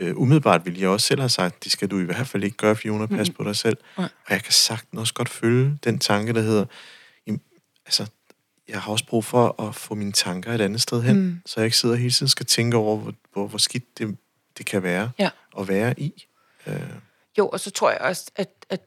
[0.00, 2.56] Øh, umiddelbart ville jeg også selv have sagt, det skal du i hvert fald ikke
[2.56, 3.76] gøre, Fiona, pas på dig selv.
[3.96, 4.08] Nej.
[4.26, 6.64] Og jeg kan sagtens også godt følge den tanke, der hedder,
[7.26, 7.40] jamen,
[7.86, 8.06] altså,
[8.68, 11.40] jeg har også brug for at få mine tanker et andet sted hen, mm.
[11.46, 14.16] så jeg ikke sidder hele tiden skal tænke over, hvor, hvor, hvor skidt det,
[14.58, 15.30] det kan være Ja.
[15.58, 16.26] at være i.
[16.66, 16.80] Øh,
[17.38, 18.80] Jo, og så tror jeg også, at, at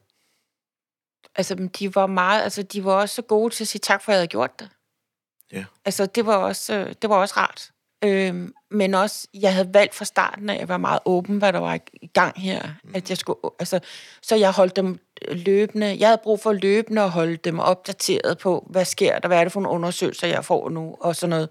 [1.34, 4.12] altså, de var meget, altså, de var også så gode til at sige tak for,
[4.12, 4.68] at jeg havde gjort det.
[5.52, 5.64] Ja.
[5.84, 7.70] Altså, det var også, øh, det var også rart.
[8.04, 11.58] Øhm, men også, jeg havde valgt fra starten af at være meget åben, hvad der
[11.58, 12.62] var i gang her.
[12.84, 12.92] Mm.
[12.94, 13.80] At jeg skulle, altså,
[14.22, 15.96] så jeg holdt dem løbende.
[15.98, 19.44] Jeg havde brug for løbende at holde dem opdateret på, hvad sker der, hvad er
[19.44, 21.48] det for nogle undersøgelser, jeg får nu, og sådan noget.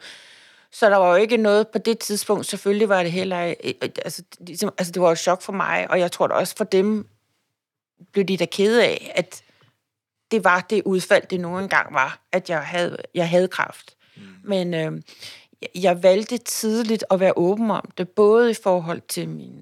[0.71, 2.45] Så der var jo ikke noget på det tidspunkt.
[2.45, 3.45] Selvfølgelig var det heller...
[3.45, 6.33] øh, øh, Altså, ligesom, altså det var et chok for mig, og jeg tror da
[6.33, 7.07] også for dem
[8.11, 9.43] blev de da kede af, at
[10.31, 13.95] det var det udfald, det nu engang var, at jeg havde, jeg havde kraft.
[14.15, 14.23] Mm.
[14.43, 14.91] Men øh,
[15.75, 19.59] jeg- valgte tidligt at være åben om det, både i forhold til min,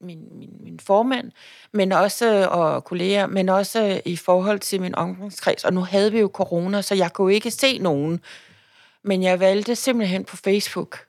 [0.00, 1.30] min, min, min formand,
[1.72, 5.64] men også, og kolleger, men også i forhold til min omgangskreds.
[5.64, 8.20] Og nu havde vi jo corona, så jeg kunne ikke se nogen.
[9.04, 11.06] Men jeg valgte simpelthen på Facebook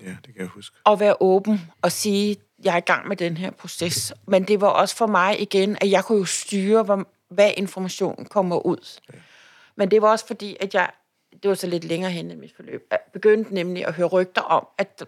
[0.00, 0.76] ja, det kan jeg huske.
[0.86, 4.12] at være åben og sige, jeg er i gang med den her proces.
[4.26, 8.24] Men det var også for mig igen, at jeg kunne jo styre, hvor, hvad informationen
[8.26, 8.98] kommer ud.
[9.12, 9.18] Ja.
[9.76, 10.90] Men det var også fordi, at jeg,
[11.44, 14.42] det var så lidt længere hen i mit forløb, jeg begyndte nemlig at høre rygter
[14.42, 15.04] om, at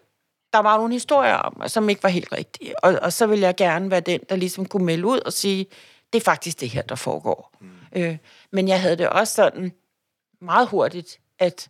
[0.52, 2.84] der var nogle historier om mig, som ikke var helt rigtige.
[2.84, 5.66] Og, og så ville jeg gerne være den, der ligesom kunne melde ud og sige,
[6.12, 7.52] det er faktisk det her, der foregår.
[7.60, 7.70] Mm.
[7.96, 8.18] Øh,
[8.52, 9.72] men jeg havde det også sådan
[10.40, 11.68] meget hurtigt, at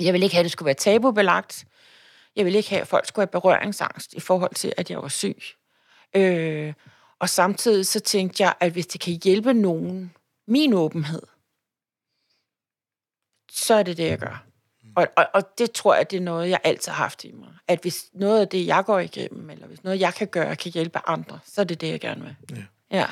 [0.00, 1.64] jeg ville ikke have, at det skulle være tabubelagt.
[2.36, 5.08] Jeg ville ikke have, at folk skulle have berøringsangst i forhold til, at jeg var
[5.08, 5.42] syg.
[6.16, 6.72] Øh,
[7.18, 10.12] og samtidig så tænkte jeg, at hvis det kan hjælpe nogen,
[10.46, 11.22] min åbenhed,
[13.52, 14.44] så er det det, jeg gør.
[14.94, 17.48] Og, og, og det tror jeg, det er noget, jeg altid har haft i mig.
[17.68, 20.72] At hvis noget af det, jeg går igennem, eller hvis noget, jeg kan gøre, kan
[20.72, 22.36] hjælpe andre, så er det det, jeg gerne vil.
[22.56, 22.62] Ja.
[22.98, 23.06] Ja.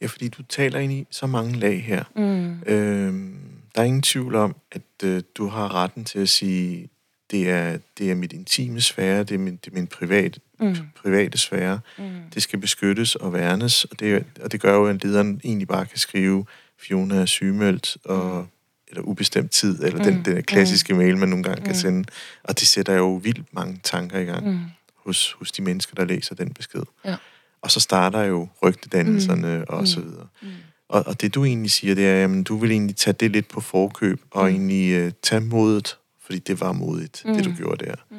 [0.00, 2.04] Ja, fordi du taler ind i så mange lag her.
[2.16, 2.62] Mm.
[2.66, 3.38] Øhm,
[3.74, 6.88] der er ingen tvivl om, at øh, du har retten til at sige,
[7.30, 10.76] det er, det er mit intime sfære, det er min, det er min private, mm.
[11.02, 11.80] private sfære.
[11.98, 12.04] Mm.
[12.34, 15.86] Det skal beskyttes og værnes, og det, og det gør jo, at lederen egentlig bare
[15.86, 16.46] kan skrive,
[16.78, 18.46] Fiona sygemeldt, og,
[18.90, 22.08] eller ubestemt tid, eller den, den klassiske mail, man nogle gange kan sende.
[22.42, 24.60] Og det sætter jo vildt mange tanker i gang mm.
[24.96, 26.82] hos, hos de mennesker, der læser den besked.
[27.04, 27.16] Ja.
[27.62, 29.64] Og så starter jo rygtedannelserne mm.
[29.68, 30.26] og så videre.
[30.42, 30.48] Mm.
[30.88, 33.48] Og, og det du egentlig siger, det er, at du vil egentlig tage det lidt
[33.48, 34.48] på forkøb, og mm.
[34.48, 37.34] egentlig øh, tage modet, fordi det var modigt, mm.
[37.34, 37.94] det du gjorde der.
[38.10, 38.16] Mm.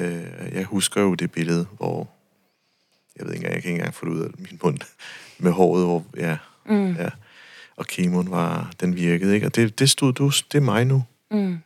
[0.00, 2.10] Øh, jeg husker jo det billede, hvor,
[3.18, 4.78] jeg ved ikke engang, jeg kan ikke engang få det ud af min mund,
[5.38, 6.92] med håret, hvor, ja, mm.
[6.92, 7.08] ja
[7.78, 9.46] og kemoen var, den virkede, ikke?
[9.46, 11.04] Og det, det stod du, det er mig nu.
[11.30, 11.58] Mm.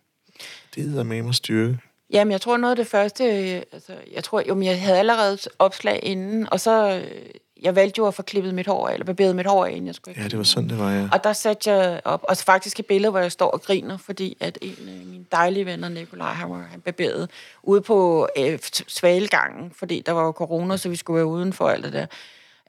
[0.75, 1.79] Det er med mig styrke.
[2.11, 3.25] Jamen, jeg tror noget af det første,
[3.73, 7.21] altså, jeg tror, jo, jeg havde allerede opslag inden, og så, øh,
[7.63, 9.95] jeg valgte jo at få klippet mit hår, eller barberet mit hår af, inden jeg
[9.95, 11.09] skulle Ja, det var sådan, det var, ja.
[11.13, 13.97] Og der satte jeg op, og så faktisk et billede, hvor jeg står og griner,
[13.97, 17.31] fordi at en af mine dejlige venner, Nikolaj, han var han barberet
[17.63, 21.85] ude på øh, svalgangen, fordi der var jo corona, så vi skulle være udenfor alt
[21.85, 22.07] det der.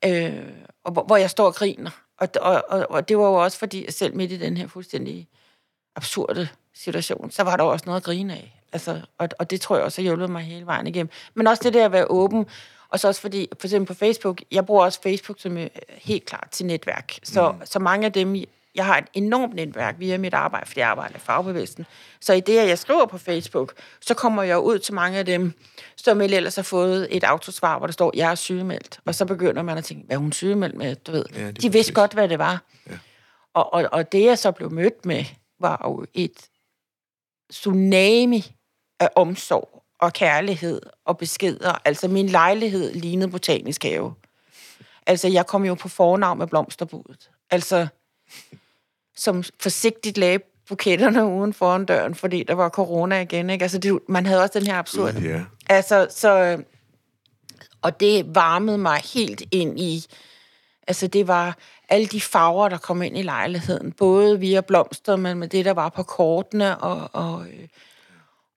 [0.05, 0.43] Øh,
[0.83, 1.89] og hvor, hvor jeg står og griner.
[2.23, 4.67] Og, og, og, og det var jo også fordi, at selv midt i den her
[4.67, 5.27] fuldstændig
[5.95, 8.59] absurde situation, så var der også noget at grine af.
[8.73, 11.09] Altså, og, og det tror jeg også har hjulpet mig hele vejen igennem.
[11.33, 12.45] Men også det der at være åben,
[12.89, 16.25] og så også fordi, for eksempel på Facebook, jeg bruger også Facebook som øh, helt
[16.25, 17.13] klart til netværk.
[17.23, 17.65] Så, mm.
[17.65, 18.35] så mange af dem,
[18.75, 21.85] jeg har et enormt netværk via mit arbejde, fordi jeg arbejder i fagbevægelsen.
[22.21, 25.25] Så i det, at jeg skriver på Facebook, så kommer jeg ud til mange af
[25.25, 25.53] dem,
[25.95, 28.99] som ellers har fået et autosvar, hvor der står, jeg er sygemeldt.
[29.05, 30.95] Og så begynder man at tænke, hvad er hun sygemeldt med?
[30.95, 31.25] Du ved.
[31.35, 32.63] Ja, De vidste godt, hvad det var.
[32.89, 32.97] Ja.
[33.53, 35.25] Og, og, og det, jeg så blev mødt med,
[35.59, 36.49] var jo et
[37.51, 38.55] tsunami
[38.99, 41.81] af omsorg og kærlighed og beskeder.
[41.85, 44.13] Altså, min lejlighed lignede botanisk have.
[45.07, 47.31] Altså, jeg kom jo på fornavn med blomsterbudet.
[47.51, 47.87] Altså,
[49.15, 53.49] som forsigtigt lagde buketterne uden foran døren, fordi der var corona igen.
[53.49, 53.63] Ikke?
[53.63, 55.15] Altså, det, man havde også den her absurd.
[55.15, 55.41] Uh, yeah.
[55.69, 56.63] Altså, så...
[57.81, 60.05] Og det varmede mig helt ind i...
[60.87, 61.57] Altså, det var
[61.89, 63.91] alle de farver, der kom ind i lejligheden.
[63.91, 67.45] Både via blomster, men med det, der var på kortene, og, og,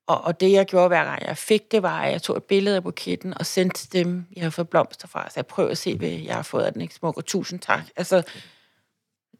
[0.07, 2.43] og, og det, jeg gjorde hver gang jeg fik det, var, at jeg tog et
[2.43, 5.29] billede af buketten og sendte dem, jeg har fået blomster fra.
[5.29, 7.59] Så jeg prøver at se, hvad jeg har fået af den, ikke smuk, og tusind
[7.59, 7.83] tak.
[7.95, 8.23] Altså,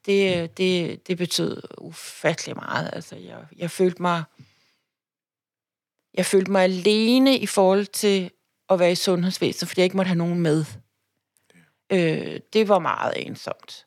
[0.08, 2.90] det, det, det betød ufattelig meget.
[2.94, 4.24] Altså, jeg, jeg følte mig
[6.14, 8.32] jeg følte mig alene i forhold til
[8.70, 10.66] at være i sundhedsvæsenet, fordi jeg ikke måtte have nogen med.
[11.90, 13.86] Øh, det var meget ensomt.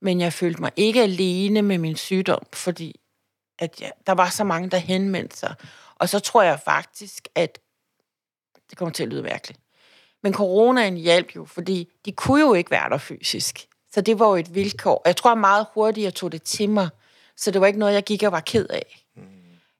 [0.00, 3.00] Men jeg følte mig ikke alene med min sygdom, fordi
[3.58, 5.54] at jeg, der var så mange, der henvendte sig.
[5.94, 7.58] Og så tror jeg faktisk, at
[8.70, 9.60] det kommer til at lyde mærkeligt.
[10.22, 13.68] Men coronaen hjalp jo, fordi de kunne jo ikke være der fysisk.
[13.94, 15.02] Så det var jo et vilkår.
[15.06, 16.88] Jeg tror meget hurtigt, jeg tog det til mig.
[17.36, 19.04] Så det var ikke noget, jeg gik og var ked af.
[19.16, 19.22] Mm.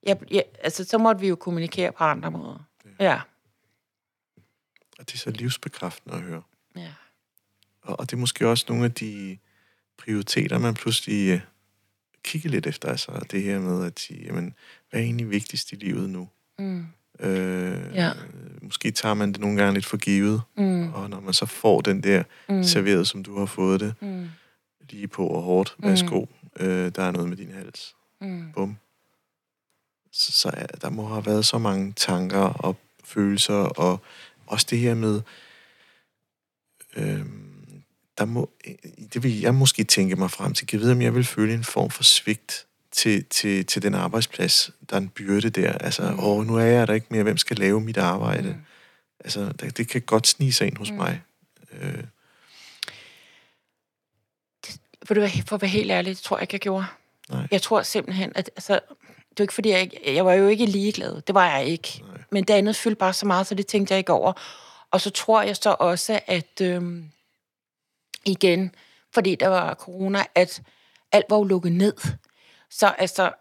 [0.03, 2.67] Jeg, jeg, altså, så måtte vi jo kommunikere på andre måder.
[3.01, 3.05] Ja.
[3.05, 3.21] ja.
[4.99, 6.43] Og det er så livsbekræftende at høre.
[6.77, 6.93] Ja.
[7.83, 9.39] Og, og det er måske også nogle af de
[9.99, 11.41] prioriteter, man pludselig uh,
[12.23, 12.89] kigger lidt efter.
[12.89, 14.55] Altså det her med at sige, jamen,
[14.91, 16.29] hvad er egentlig vigtigst i livet nu?
[16.59, 16.87] Mm.
[17.21, 18.11] Øh, ja.
[18.63, 20.93] Måske tager man det nogle gange lidt for givet, mm.
[20.93, 22.63] og når man så får den der mm.
[22.63, 24.29] serveret, som du har fået det, mm.
[24.91, 25.89] lige på og hårdt, mm.
[25.89, 26.27] værsgo,
[26.61, 27.95] øh, der er noget med din hals.
[28.21, 28.53] Mm.
[28.53, 28.77] Bum.
[30.13, 34.01] Så, så ja, der må have været så mange tanker og følelser, og
[34.47, 35.21] også det her med,
[36.97, 37.25] øh,
[38.19, 38.51] der må,
[39.15, 40.69] det vil jeg måske tænke mig frem til.
[40.73, 44.71] Jeg ved, om jeg vil føle en form for svigt til, til, til den arbejdsplads.
[44.91, 45.73] Der er en byrde der.
[45.73, 46.21] Altså, mm.
[46.21, 47.23] åh, nu er jeg der ikke mere.
[47.23, 48.49] Hvem skal lave mit arbejde?
[48.49, 48.65] Mm.
[49.21, 50.97] Altså, det, det kan godt snige sig ind hos mm.
[50.97, 51.23] mig.
[51.73, 52.05] Øh.
[55.05, 56.87] For, du, for at være helt ærlig, det tror jeg ikke, jeg gjorde.
[57.31, 57.49] Nej.
[57.51, 58.81] Jeg tror simpelthen, at altså,
[59.31, 61.23] det var ikke fordi, jeg, jeg var jo ikke ligeglad.
[61.23, 62.03] Det var jeg ikke.
[62.09, 62.19] Nej.
[62.31, 64.33] Men det andet fyldte bare så meget, så det tænkte jeg ikke over.
[64.91, 67.11] Og så tror jeg så også, at øhm,
[68.25, 68.75] igen,
[69.15, 70.63] fordi der var corona, at
[71.13, 71.95] alt var jo lukket ned.
[72.79, 73.33] Så altså,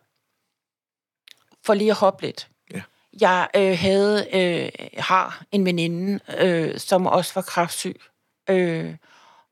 [1.65, 2.50] for lige at hoppe lidt.
[2.74, 2.82] Ja.
[3.22, 8.02] Jeg øh, havde, øh, har en veninde, øh, som også var kraftsyg.
[8.50, 8.96] Øh,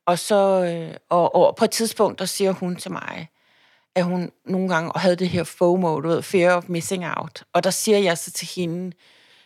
[0.06, 3.28] og så, øh, og, og på et tidspunkt, der siger hun til mig,
[3.94, 7.44] at hun nogle gange havde det her FOMO, du ved, fear of missing out.
[7.52, 8.96] Og der siger jeg så til hende,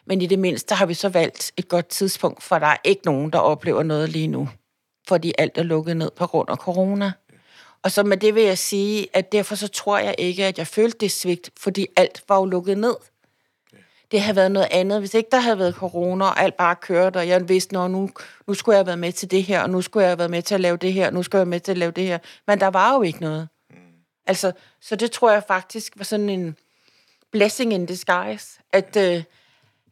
[0.07, 3.03] men i det mindste har vi så valgt et godt tidspunkt, for der er ikke
[3.05, 4.49] nogen, der oplever noget lige nu,
[5.09, 7.13] fordi alt er lukket ned på grund af corona.
[7.83, 10.67] Og så med det vil jeg sige, at derfor så tror jeg ikke, at jeg
[10.67, 12.95] følte det svigt, fordi alt var jo lukket ned.
[14.11, 14.99] Det havde været noget andet.
[14.99, 18.11] Hvis ikke der havde været corona, og alt bare kørte, og jeg vidste, at nu,
[18.47, 20.31] nu skulle jeg have været med til det her, og nu skulle jeg have været
[20.31, 21.91] med til at lave det her, og nu skulle jeg være med til at lave
[21.91, 22.19] det her.
[22.47, 23.49] Men der var jo ikke noget.
[23.71, 23.77] Mm.
[24.27, 26.57] Altså, så det tror jeg faktisk var sådan en
[27.33, 29.23] blessing in disguise, at, øh,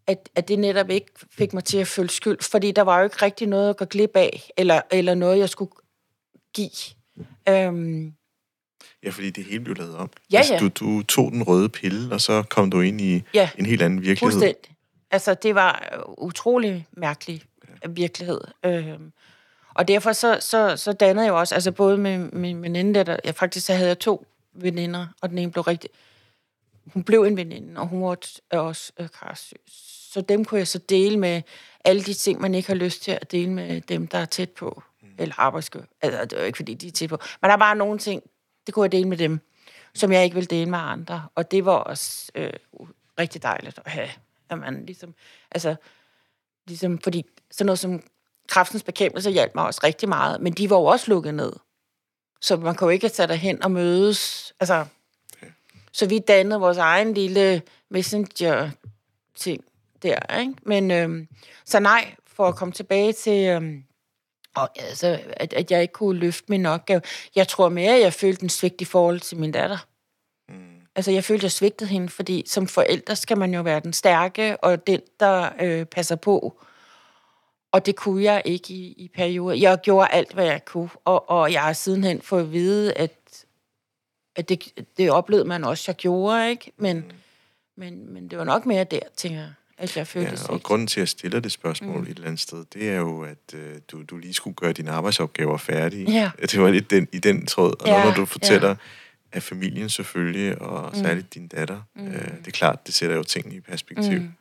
[0.07, 3.05] at, at det netop ikke fik mig til at føle skyld, fordi der var jo
[3.05, 5.73] ikke rigtig noget at gå glip af, eller, eller noget, jeg skulle
[6.55, 6.71] give.
[7.49, 8.15] Øhm,
[9.05, 10.11] ja, fordi det hele blev lavet om.
[10.33, 10.61] Ja, altså, ja.
[10.61, 13.83] Du, du tog den røde pille, og så kom du ind i ja, en helt
[13.83, 14.33] anden virkelighed.
[14.33, 14.77] Fuldstændig.
[15.11, 17.43] Altså, det var utrolig mærkelig
[17.85, 17.89] ja.
[17.89, 18.41] virkelighed.
[18.67, 19.13] Øhm,
[19.75, 23.35] Og derfor så, så, så dannede jeg også, altså både med min veninde, der, jeg
[23.35, 25.91] faktisk så havde jeg to veninder, og den ene blev rigtig,
[26.87, 28.17] hun blev en veninde, og hun var
[28.51, 29.61] også øh, kræftsyg.
[30.13, 31.43] Så dem kunne jeg så dele med
[31.85, 34.51] alle de ting, man ikke har lyst til at dele med dem, der er tæt
[34.51, 34.83] på.
[35.19, 35.85] Eller arbejdsgiver.
[36.03, 37.19] Altså, det er jo ikke, fordi de er tæt på.
[37.43, 38.23] Men der var nogle ting,
[38.67, 39.41] det kunne jeg dele med dem,
[39.95, 41.29] som jeg ikke vil dele med andre.
[41.35, 42.53] Og det var også øh,
[43.19, 44.09] rigtig dejligt at have,
[44.51, 45.15] at man ligesom,
[45.51, 45.77] altså,
[46.67, 48.03] ligesom, fordi sådan noget som
[48.49, 51.53] kraftens bekæmpelse hjalp mig også rigtig meget, men de var jo også lukket ned.
[52.41, 54.53] Så man kunne jo ikke tage hen og mødes.
[54.61, 54.87] Altså,
[55.37, 55.53] okay.
[55.93, 59.65] Så vi dannede vores egen lille messenger-ting
[60.03, 60.55] der, ikke?
[60.63, 61.29] Men, øhm,
[61.65, 63.85] så nej, for at komme tilbage til, øhm,
[64.55, 67.01] og, altså, at, at jeg ikke kunne løfte min opgave.
[67.37, 69.87] Jeg tror mere, at jeg følte en svigt i forhold til min datter.
[70.49, 70.55] Mm.
[70.97, 73.93] Altså, jeg følte, at jeg svigtede hende, fordi som forældre skal man jo være den
[73.93, 76.61] stærke, og den, der øh, passer på.
[77.73, 79.57] Og det kunne jeg ikke i, i perioder.
[79.57, 83.45] Jeg gjorde alt, hvad jeg kunne, og, og jeg har sidenhen fået at vide, at,
[84.37, 86.73] at det, det oplevede man også, jeg gjorde, ikke?
[86.77, 87.13] Men, mm.
[87.77, 90.87] men, men det var nok mere der, tænker jeg at jeg følte ja, og grunden
[90.87, 92.03] til, at jeg stiller det spørgsmål mm.
[92.03, 94.91] et eller andet sted, det er jo, at øh, du, du lige skulle gøre dine
[94.91, 96.11] arbejdsopgaver færdige.
[96.11, 96.31] Ja.
[96.51, 97.75] Det var lidt den, i den tråd.
[97.81, 98.75] Og ja, når du fortæller, ja.
[99.33, 101.03] at familien selvfølgelig, og mm.
[101.03, 102.07] særligt din datter, mm.
[102.07, 104.21] øh, det er klart, det sætter jo tingene i perspektiv.
[104.21, 104.33] Mm.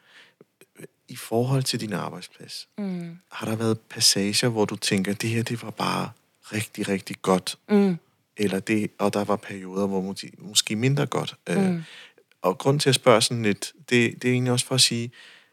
[1.07, 3.17] I forhold til din arbejdsplads, mm.
[3.31, 6.09] har der været passager, hvor du tænker, det her, det var bare
[6.43, 7.97] rigtig, rigtig godt, mm.
[8.37, 11.35] eller det, og der var perioder, hvor måske, mindre godt.
[11.49, 11.75] Øh, mm.
[11.75, 11.81] Øh,
[12.43, 15.11] og grund til at spørge sådan lidt, det, det er egentlig også for at sige,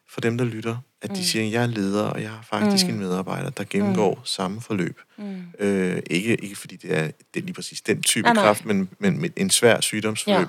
[0.08, 1.22] for dem, der lytter, at de mm.
[1.22, 2.92] siger, at jeg er leder, og jeg har faktisk mm.
[2.92, 4.24] en medarbejder, der gennemgår mm.
[4.24, 5.00] samme forløb.
[5.16, 5.44] Mm.
[5.58, 8.90] Øh, ikke, ikke fordi det er, det er lige præcis den type ah, kraft, men,
[8.98, 10.40] men med en svær sygdomsforløb.
[10.40, 10.46] Ja.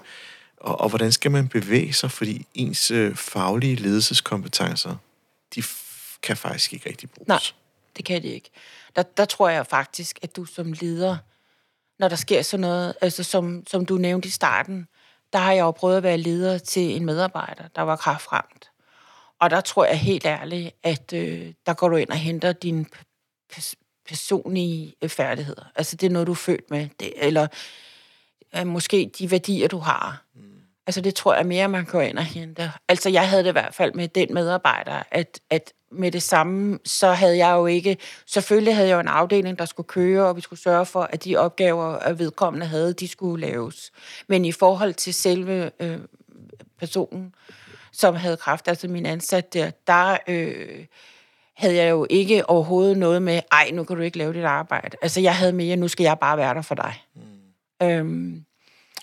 [0.58, 4.96] Og, og hvordan skal man bevæge sig, fordi ens øh, faglige ledelseskompetencer,
[5.56, 7.28] de f- kan faktisk ikke rigtig bruges.
[7.28, 7.42] Nej,
[7.98, 8.50] det kan de ikke.
[8.96, 11.18] Der, der tror jeg faktisk, at du som leder,
[12.00, 14.88] når der sker sådan noget, altså som, som du nævnte i starten,
[15.34, 18.72] der har jeg jo prøvet at være leder til en medarbejder, der var kraftramt.
[19.40, 22.86] Og der tror jeg helt ærligt, at øh, der går du ind og henter dine
[24.08, 25.64] personlige øh, færdigheder.
[25.76, 26.88] Altså det er noget, du er født med.
[27.00, 27.48] Det, eller
[28.56, 30.26] øh, måske de værdier, du har.
[30.36, 30.42] Mm.
[30.88, 32.72] Altså det tror jeg mere, man går ind og hente.
[32.88, 36.80] Altså jeg havde det i hvert fald med den medarbejder, at, at med det samme,
[36.86, 37.98] så havde jeg jo ikke...
[38.26, 41.24] Selvfølgelig havde jeg jo en afdeling, der skulle køre, og vi skulle sørge for, at
[41.24, 43.92] de opgaver, at vedkommende havde, de skulle laves.
[44.28, 45.98] Men i forhold til selve øh,
[46.80, 47.36] personen,
[47.92, 50.86] som havde kraft, altså min ansat der, der øh,
[51.54, 54.98] havde jeg jo ikke overhovedet noget med, ej, nu kan du ikke lave dit arbejde.
[55.02, 57.04] Altså jeg havde mere, nu skal jeg bare være der for dig.
[57.16, 57.88] Mm.
[57.88, 58.46] Øhm,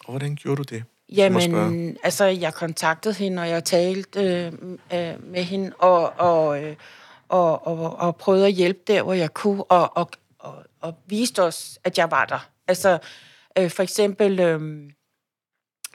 [0.04, 0.84] og hvordan gjorde du det?
[1.12, 4.52] Jamen, altså, jeg kontaktede hende, og jeg talte øh,
[4.92, 6.76] øh, med hende, og, og, øh,
[7.28, 11.42] og, og, og prøvede at hjælpe der, hvor jeg kunne, og, og, og, og viste
[11.42, 12.48] os, at jeg var der.
[12.68, 12.98] Altså,
[13.58, 14.90] øh, for eksempel, øh,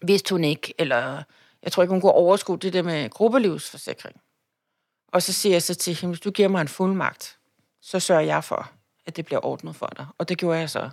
[0.02, 1.23] vidste hun ikke, eller
[1.63, 4.21] jeg tror ikke, hun kunne overskue det der med gruppelivsforsikring.
[5.08, 7.38] Og så siger jeg så til hende, hvis du giver mig en fuldmagt,
[7.82, 8.71] så sørger jeg for,
[9.06, 10.06] at det bliver ordnet for dig.
[10.17, 10.89] Og det gjorde jeg så.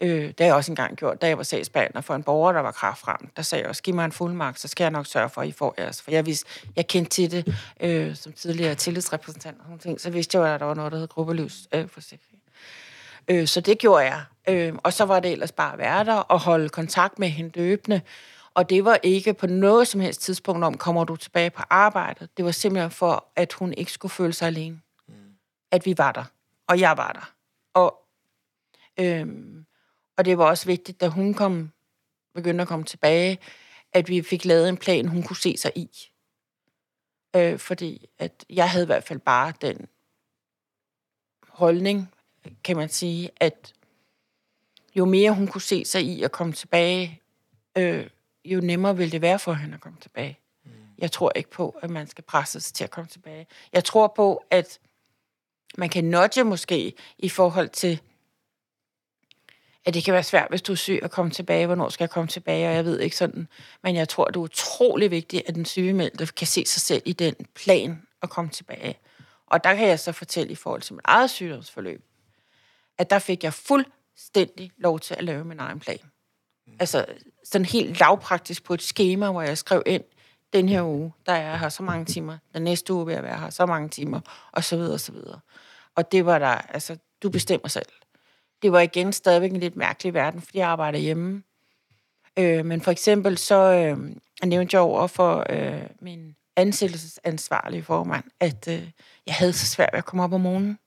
[0.00, 2.60] Øh, det har jeg også engang gjort, da jeg var sagsbehandler for en borger, der
[2.60, 3.28] var kraftfrem.
[3.36, 5.48] Der sagde jeg også, giv mig en fuldmagt, så skal jeg nok sørge for, at
[5.48, 6.02] I får jeres.
[6.02, 10.10] For jeg, vidste, jeg kendte til det øh, som tidligere tillidsrepræsentant og sådan ting, så
[10.10, 12.42] vidste jeg, at der var noget, der hed gruppelivsforsikring.
[13.28, 14.22] Øh, øh, så det gjorde jeg.
[14.48, 17.50] Øh, og så var det ellers bare at være der og holde kontakt med hende
[17.54, 18.00] løbende.
[18.54, 22.28] Og det var ikke på noget som helst tidspunkt om, kommer du tilbage på arbejdet.
[22.36, 24.80] Det var simpelthen for, at hun ikke skulle føle sig alene.
[25.08, 25.14] Mm.
[25.72, 26.24] At vi var der.
[26.68, 27.32] Og jeg var der.
[27.74, 27.94] Og
[29.00, 29.64] øhm,
[30.18, 31.72] og det var også vigtigt, da hun kom,
[32.34, 33.38] begyndte at komme tilbage,
[33.92, 35.90] at vi fik lavet en plan, hun kunne se sig i.
[37.36, 39.86] Øh, fordi at jeg havde i hvert fald bare den
[41.48, 42.14] holdning,
[42.64, 43.72] kan man sige, at
[44.96, 47.22] jo mere hun kunne se sig i at komme tilbage,
[47.78, 48.06] øh,
[48.44, 50.38] jo nemmere ville det være for hende at komme tilbage.
[50.64, 50.70] Mm.
[50.98, 53.46] Jeg tror ikke på, at man skal presses til at komme tilbage.
[53.72, 54.78] Jeg tror på, at
[55.76, 58.00] man kan nudge måske i forhold til
[59.84, 61.66] at det kan være svært, hvis du er syg, at komme tilbage.
[61.66, 62.68] Hvornår skal jeg komme tilbage?
[62.68, 63.48] Og jeg ved ikke sådan.
[63.82, 67.12] Men jeg tror, det er utrolig vigtigt, at den sygemeldte kan se sig selv i
[67.12, 68.98] den plan at komme tilbage.
[69.46, 72.02] Og der kan jeg så fortælle i forhold til mit eget sygdomsforløb,
[72.98, 75.98] at der fik jeg fuldstændig lov til at lave min egen plan.
[76.66, 76.72] Mm.
[76.80, 77.04] Altså
[77.44, 80.04] sådan helt lavpraktisk på et schema, hvor jeg skrev ind,
[80.52, 83.22] den her uge, der er jeg her så mange timer, den næste uge vil jeg
[83.22, 84.20] være her så mange timer,
[84.52, 85.40] og så videre, og så videre.
[85.94, 87.86] Og det var der, altså, du bestemmer selv
[88.62, 91.42] det var igen stadigvæk en lidt mærkelig verden, fordi jeg arbejder hjemme.
[92.38, 98.24] Øh, men for eksempel så øh, jeg nævnte jeg over for øh, min ansættelsesansvarlige formand,
[98.40, 98.90] at øh,
[99.26, 100.78] jeg havde så svært ved at komme op om morgenen.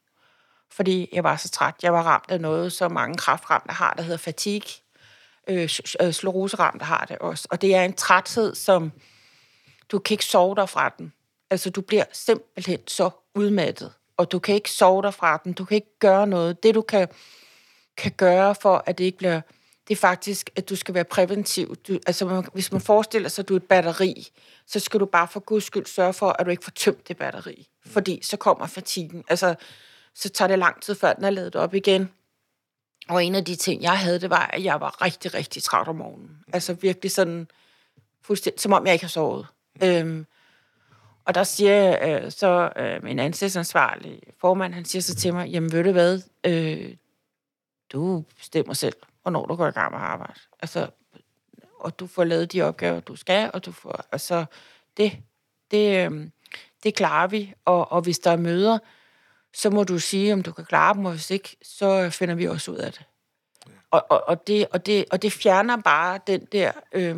[0.72, 1.76] fordi jeg var så træt.
[1.84, 4.70] Jeg var ramt af noget, så mange kraftramte har, der hedder fatigue.
[5.48, 5.70] Øh,
[6.12, 7.48] Sloroseramte øh, har det også.
[7.52, 8.92] Og det er en træthed, som
[9.92, 11.14] du kan ikke sove dig fra den.
[11.50, 15.54] Altså, du bliver simpelthen så udmattet, og du kan ikke sove dig fra den.
[15.54, 16.64] Du kan ikke gøre noget.
[16.64, 17.08] Det, du kan,
[18.02, 19.42] kan gøre for, at det ikke bliver...
[19.88, 21.76] Det er faktisk, at du skal være præventiv.
[21.76, 24.28] Du, altså, hvis man forestiller sig, at du er et batteri,
[24.68, 27.18] så skal du bare for guds skyld sørge for, at du ikke får tømt det
[27.18, 27.68] batteri.
[27.86, 29.24] Fordi så kommer fatigen.
[29.28, 29.56] Altså,
[30.16, 32.10] så tager det lang tid, før den er lavet op igen.
[33.10, 35.88] Og en af de ting, jeg havde, det var, at jeg var rigtig, rigtig træt
[35.88, 36.38] om morgenen.
[36.54, 37.48] Altså virkelig sådan,
[38.22, 39.48] fuldstændig, som om jeg ikke har sovet.
[39.84, 40.26] Øhm,
[41.26, 45.72] og der siger øh, så øh, min ansætsansvarlige formand, han siger så til mig, jamen
[45.72, 46.96] ved du hvad, øh,
[47.92, 50.40] du bestemmer selv, hvornår du går i gang med arbejde.
[50.62, 50.90] Altså,
[51.80, 54.46] og du får lavet de opgaver, du skal, og du får, altså,
[54.98, 55.18] det,
[55.72, 56.28] det, øh,
[56.84, 57.54] det klarer vi.
[57.66, 58.80] Og, og hvis der er møder,
[59.54, 62.48] så må du sige, om du kan klare dem, og hvis ikke, så finder vi
[62.48, 63.02] også ud af det.
[63.68, 63.72] Ja.
[63.92, 67.18] Og, og, og, det, og, det, og det fjerner bare den der øh,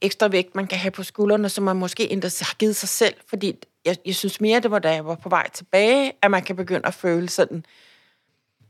[0.00, 3.14] ekstra vægt, man kan have på skuldrene, som man måske endda har givet sig selv,
[3.26, 6.42] fordi jeg, jeg synes mere, det var da jeg var på vej tilbage, at man
[6.42, 7.64] kan begynde at føle sådan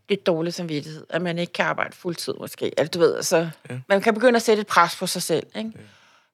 [0.09, 2.73] lidt dårlig samvittighed, at man ikke kan arbejde fuldtid måske.
[2.77, 3.79] Altså, du ved, altså, ja.
[3.89, 5.71] man kan begynde at sætte et pres på sig selv, ikke?
[5.75, 5.83] Ja.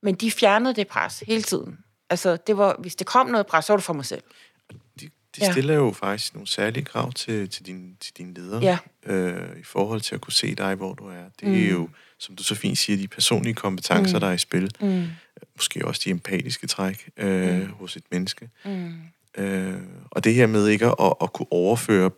[0.03, 1.79] Men de fjernede det pres hele tiden.
[2.11, 4.23] Altså, det var, hvis det kom noget pres, så var det for mig selv.
[5.01, 5.81] De, de stiller ja.
[5.81, 8.79] jo faktisk nogle særlige krav til, til, din, til dine ledere, ja.
[9.07, 11.25] øh, i forhold til at kunne se dig, hvor du er.
[11.41, 11.55] Det mm.
[11.55, 11.89] er jo
[12.19, 14.21] som du så fint siger, de personlige kompetencer, mm.
[14.21, 14.71] der er i spil.
[14.81, 15.07] Mm.
[15.57, 17.73] Måske også de empatiske træk øh, mm.
[17.73, 18.51] hos et menneske.
[18.65, 18.95] Mm.
[19.39, 22.11] Øh, og det her med ikke at, at kunne overføre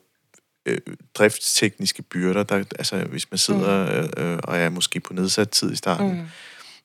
[0.66, 0.78] øh,
[1.14, 4.22] driftstekniske byrder, der, altså hvis man sidder mm.
[4.22, 6.26] øh, og er måske på nedsat tid i starten, mm.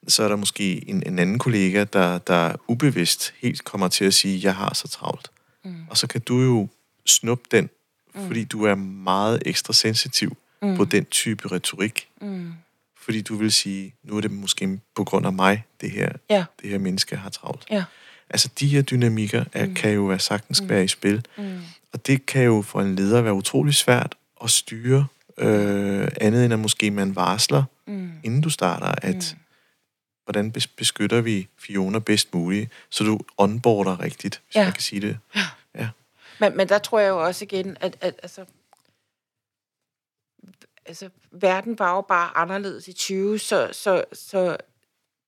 [0.08, 4.14] så er der måske en, en anden kollega, der, der ubevidst helt kommer til at
[4.14, 5.32] sige, jeg har så travlt.
[5.66, 5.76] Mm.
[5.90, 6.68] Og så kan du jo
[7.06, 7.70] snuppe den,
[8.16, 8.28] mm.
[8.28, 10.78] fordi du er meget ekstra sensitiv mm.
[10.78, 12.08] på den type retorik.
[12.22, 12.54] Mm
[13.06, 16.46] fordi du vil sige, nu er det måske på grund af mig, det her, ja.
[16.62, 17.66] det her menneske har travlt.
[17.72, 17.84] Ja.
[18.30, 19.74] Altså, de her dynamikker er, mm.
[19.74, 20.70] kan jo være sagtens mm.
[20.70, 21.26] være i spil.
[21.38, 21.60] Mm.
[21.96, 26.54] Og det kan jo for en leder være utrolig svært at styre, øh, andet end
[26.54, 28.12] at måske man varsler, mm.
[28.24, 29.40] inden du starter, at mm.
[30.24, 34.64] hvordan beskytter vi Fiona bedst muligt, så du onboarder rigtigt, hvis ja.
[34.64, 35.18] man kan sige det.
[35.36, 35.42] Ja.
[35.76, 35.90] ja.
[36.40, 38.46] Men, men der tror jeg jo også igen, at, at altså,
[40.86, 44.58] altså, verden var jo bare anderledes i 20, så, så, så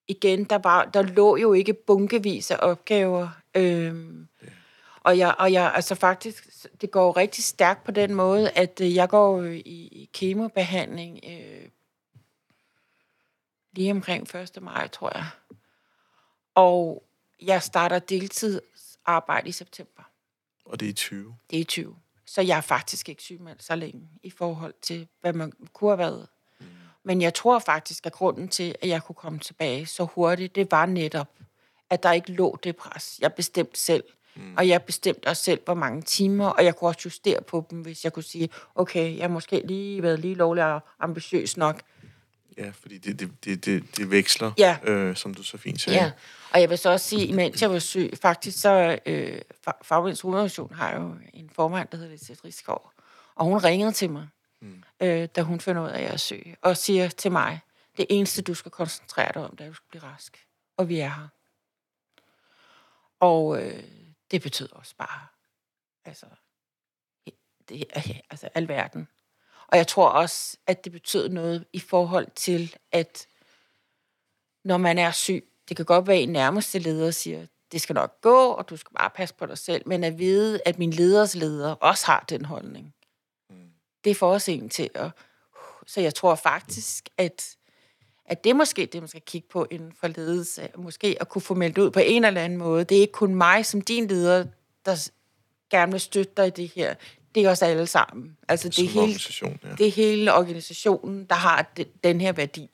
[0.07, 3.29] igen, der, var, der lå jo ikke bunkevis af opgaver.
[3.55, 4.47] Øhm, ja.
[5.07, 8.95] Og jeg, og jeg, altså faktisk, det går rigtig stærkt på den måde, at øh,
[8.95, 11.69] jeg går i, i kemobehandling øh,
[13.71, 14.61] lige omkring 1.
[14.61, 15.25] maj, tror jeg.
[16.55, 17.03] Og
[17.41, 20.03] jeg starter deltidsarbejde i september.
[20.65, 21.35] Og det er i 20?
[21.49, 21.95] Det er i 20.
[22.25, 25.97] Så jeg er faktisk ikke sygemeldt så længe i forhold til, hvad man kunne have
[25.97, 26.27] været.
[26.59, 26.65] Mm.
[27.03, 30.71] Men jeg tror faktisk, at grunden til, at jeg kunne komme tilbage så hurtigt, det
[30.71, 31.29] var netop,
[31.89, 33.19] at der ikke lå det pres.
[33.21, 34.03] Jeg bestemte selv.
[34.37, 34.53] Mm.
[34.57, 37.81] Og jeg bestemte også selv, hvor mange timer, og jeg kunne også justere på dem,
[37.81, 41.81] hvis jeg kunne sige, okay, jeg har måske lige været lige lovlig og ambitiøs nok.
[42.57, 44.77] Ja, fordi det, det, det, det, det veksler, ja.
[44.83, 45.99] øh, som du så fint sagde.
[45.99, 46.11] Ja,
[46.53, 49.41] og jeg vil så også sige, imens jeg var syg, faktisk så, øh,
[49.81, 52.91] Fagbevægelsens Hovedorganisation har jo en formand, der hedder Lisette Riskov,
[53.35, 54.27] og hun ringede til mig,
[54.61, 54.83] mm.
[54.99, 57.59] øh, da hun finder ud af, at jeg er syg, og siger til mig,
[57.97, 60.45] det eneste, du skal koncentrere dig om, det er, at du skal blive rask.
[60.77, 61.27] Og vi er her.
[63.19, 63.83] Og øh,
[64.31, 65.27] det betyder også bare,
[66.05, 66.25] altså,
[67.69, 67.85] det
[68.29, 69.07] altså alverden.
[69.67, 73.27] Og jeg tror også, at det betyder noget i forhold til, at
[74.63, 77.93] når man er syg, det kan godt være, at en nærmeste leder siger, det skal
[77.93, 80.91] nok gå, og du skal bare passe på dig selv, men at vide, at min
[80.91, 82.95] leders leder også har den holdning,
[83.49, 83.71] mm.
[84.03, 85.11] det får også en til at...
[85.87, 87.56] Så jeg tror faktisk, at,
[88.27, 90.67] at det er måske det, man skal kigge på inden for ledelse.
[90.77, 92.83] Måske at kunne få meldt ud på en eller anden måde.
[92.83, 94.45] Det er ikke kun mig som din leder,
[94.85, 95.09] der
[95.69, 96.95] gerne vil støtte dig i det her
[97.37, 98.37] det er os alle sammen.
[98.47, 99.75] Altså, det er, hele, ja.
[99.77, 101.71] det er hele organisationen, der har
[102.03, 102.69] den her værdi.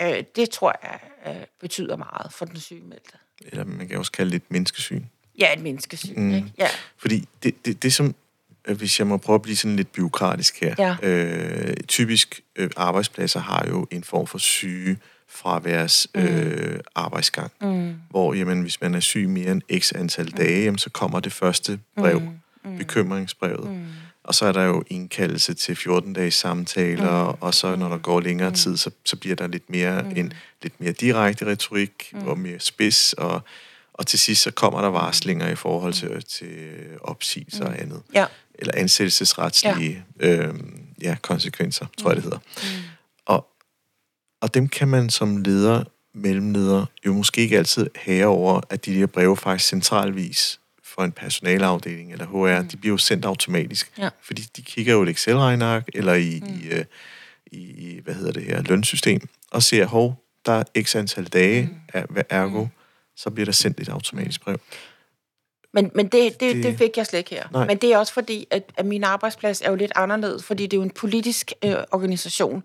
[0.00, 3.10] Øh, det tror jeg øh, betyder meget for den sygemeldte.
[3.46, 5.02] Eller man kan også kalde det et menneskesyn.
[5.38, 6.20] Ja, et menneskesyn.
[6.20, 6.34] Mm.
[6.34, 6.52] Ikke?
[6.58, 6.68] Ja.
[6.96, 8.14] Fordi det, det, det, som,
[8.64, 10.96] hvis jeg må prøve at blive sådan lidt byråkratisk her, ja.
[11.02, 14.98] øh, typisk øh, arbejdspladser har jo en form for syge
[15.28, 16.20] fraværs mm.
[16.20, 17.94] øh, arbejdsgang, mm.
[18.10, 20.32] hvor jamen, hvis man er syg mere end x antal mm.
[20.32, 22.20] dage, jamen, så kommer det første brev.
[22.20, 22.28] Mm
[22.64, 22.78] mm.
[22.78, 23.70] bekymringsbrevet.
[23.70, 23.86] Mm.
[24.24, 27.36] Og så er der jo indkaldelse til 14-dages samtaler, mm.
[27.40, 28.54] og så når der går længere mm.
[28.54, 30.12] tid, så, så bliver der lidt mere mm.
[30.16, 30.32] en
[30.62, 32.28] lidt mere direkte retorik, mm.
[32.28, 33.42] og mere spids, og,
[33.94, 36.68] Og til sidst så kommer der varslinger i forhold til, til
[37.00, 38.02] opsigelser og andet.
[38.14, 38.26] Ja.
[38.54, 40.26] Eller ansættelsesretslige ja.
[40.26, 40.54] Øh,
[41.02, 42.38] ja, konsekvenser, tror jeg det hedder.
[42.56, 42.82] Mm.
[43.26, 43.46] Og,
[44.40, 45.84] og dem kan man som leder,
[46.14, 51.12] mellemleder, jo måske ikke altid have over, at de der breve faktisk centralvis for en
[51.12, 52.68] personalafdeling eller HR, mm.
[52.68, 53.92] de bliver jo sendt automatisk.
[53.98, 54.08] Ja.
[54.22, 56.48] Fordi de kigger jo et Excel-regneark eller i, mm.
[56.48, 56.84] i, uh,
[57.46, 61.62] i, i, hvad hedder det her, lønsystem, og ser, hov, der er x antal dage,
[61.62, 61.76] mm.
[61.88, 62.70] er, ergo, mm.
[63.16, 64.58] Så bliver der sendt et automatisk brev.
[65.72, 67.48] Men, men det, det, det, det fik jeg slet ikke her.
[67.52, 67.66] Nej.
[67.66, 70.72] Men det er også fordi, at, at min arbejdsplads er jo lidt anderledes, fordi det
[70.72, 72.64] er jo en politisk øh, organisation.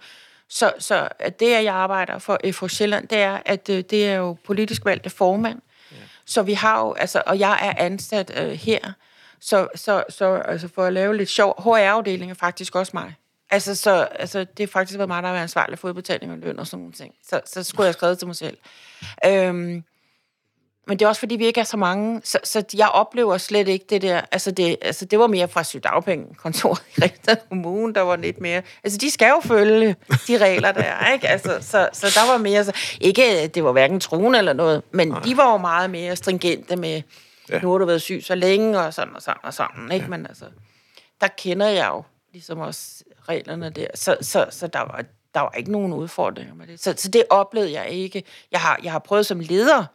[0.49, 4.07] Så, så at det, at jeg arbejder for FH Sjælland, det er, at øh, det
[4.07, 5.61] er jo politisk valgte formand.
[5.91, 5.97] Ja.
[6.25, 8.91] Så vi har jo, altså, og jeg er ansat øh, her,
[9.39, 13.15] så, så, så altså for at lave lidt sjov, HR-afdelingen er faktisk også mig.
[13.49, 16.37] Altså, så, altså, det er faktisk været mig, der har været ansvarlig for udbetaling og
[16.37, 17.13] løn og sådan nogle ting.
[17.29, 18.57] Så, så skulle jeg have skrevet til mig selv.
[19.25, 19.83] Øhm,
[20.87, 23.67] men det er også, fordi vi ikke er så mange, så, så jeg oplever slet
[23.67, 28.01] ikke det der, altså det, altså det var mere fra sygdagpengekontoret i Rigsdag Kommune, der
[28.01, 29.95] var lidt mere, altså de skal jo følge
[30.27, 31.27] de regler, der er, ikke?
[31.27, 35.07] Altså, så, så der var mere, så, ikke det var hverken truende eller noget, men
[35.07, 35.19] Nej.
[35.19, 37.01] de var jo meget mere stringente med,
[37.49, 37.59] ja.
[37.59, 40.03] nu har du været syg så længe, og sådan og sådan og sådan, ikke?
[40.03, 40.09] Ja.
[40.09, 40.45] Men altså,
[41.21, 45.51] der kender jeg jo ligesom også reglerne der, så, så, så der var, der var
[45.57, 46.83] ikke nogen udfordringer med det.
[46.83, 48.23] Så, så det oplevede jeg ikke.
[48.51, 49.85] Jeg har, jeg har prøvet som leder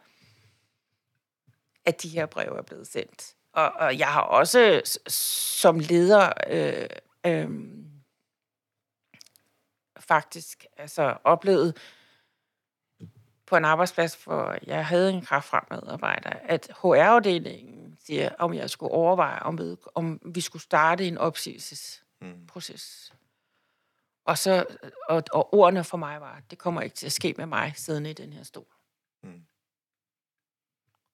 [1.85, 3.35] at de her breve er blevet sendt.
[3.53, 6.87] Og, og jeg har også som leder øh,
[7.27, 7.51] øh,
[9.99, 11.77] faktisk altså, oplevet
[13.47, 18.93] på en arbejdsplads, hvor jeg havde en kraftfrem medarbejder, at HR-afdelingen siger, om jeg skulle
[18.93, 23.13] overveje, om, vi, om vi skulle starte en opsigelsesproces.
[23.13, 23.19] Mm.
[24.25, 24.67] Og, så,
[25.09, 28.11] og, og ordene for mig var, det kommer ikke til at ske med mig, siddende
[28.11, 28.67] i den her stol.
[29.23, 29.43] Mm.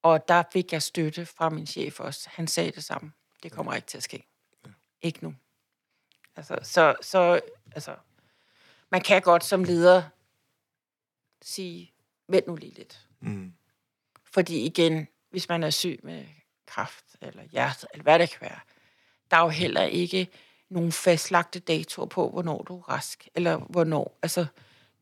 [0.01, 2.29] Og der fik jeg støtte fra min chef også.
[2.31, 3.11] Han sagde det samme.
[3.43, 3.75] Det kommer ja.
[3.75, 4.23] ikke til at ske.
[4.65, 4.71] Ja.
[5.01, 5.35] Ikke nu.
[6.35, 7.39] Altså, så, så,
[7.71, 7.95] altså,
[8.89, 10.03] man kan godt som leder
[11.41, 11.93] sige,
[12.27, 13.07] vent nu lige lidt.
[13.19, 13.53] Mm.
[14.23, 16.25] Fordi igen, hvis man er syg med
[16.65, 18.59] kræft eller hjerte, eller hvad det kan være,
[19.31, 20.27] der er jo heller ikke
[20.69, 24.19] nogen fastlagte datoer på, hvornår du er rask, eller hvornår.
[24.21, 24.45] Altså,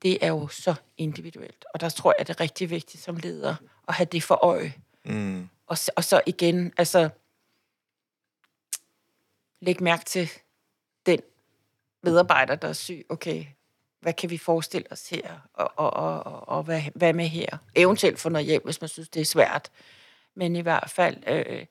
[0.01, 1.65] det er jo så individuelt.
[1.73, 3.55] Og der tror jeg, det er rigtig vigtigt som leder
[3.87, 4.73] at have det for øje.
[5.07, 5.49] Mm.
[5.67, 7.09] Og, og så igen, altså,
[9.61, 10.29] læg mærke til
[11.05, 11.19] den
[12.03, 13.05] medarbejder, der er syg.
[13.09, 13.45] Okay,
[14.01, 15.49] hvad kan vi forestille os her?
[15.53, 17.57] Og, og, og, og, og hvad, hvad med her?
[17.75, 19.69] Eventuelt få noget hjem, hvis man synes, det er svært.
[20.35, 21.65] Men i hvert fald, øh,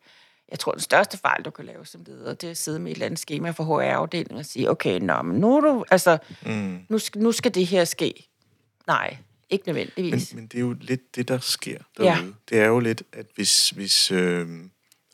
[0.48, 2.90] jeg tror, den største fejl, du kan lave som leder, det er at sidde med
[2.90, 6.86] et eller andet schema for HR-afdelingen og sige, okay, nå, men nu, du, altså, mm.
[6.88, 8.28] nu, nu skal det her ske.
[8.86, 9.16] Nej,
[9.50, 10.34] ikke nødvendigvis.
[10.34, 12.10] Men, men det er jo lidt det, der sker derude.
[12.10, 12.22] Ja.
[12.48, 14.48] Det er jo lidt, at hvis, hvis øh,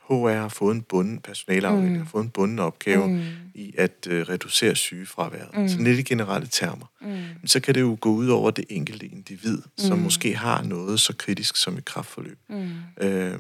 [0.09, 1.99] HR har fået en bunden, personalafdeling mm.
[1.99, 3.23] har fået en bunden opgave mm.
[3.55, 5.69] i at øh, reducere sygefraværet, mm.
[5.69, 7.47] så lidt i generelle termer, mm.
[7.47, 10.05] så kan det jo gå ud over det enkelte individ, som mm.
[10.05, 12.39] måske har noget så kritisk som et kraftforløb.
[12.49, 12.71] Mm.
[13.01, 13.39] Øh,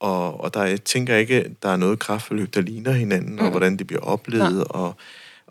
[0.00, 3.38] og, og der, jeg tænker ikke, at der er noget kraftforløb, der ligner hinanden, mm.
[3.38, 4.62] og hvordan det bliver oplevet, ja.
[4.62, 4.96] og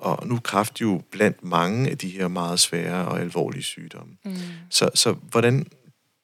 [0.01, 4.13] og nu er kræft jo blandt mange af de her meget svære og alvorlige sygdomme.
[4.25, 4.35] Mm.
[4.69, 5.67] Så, så hvordan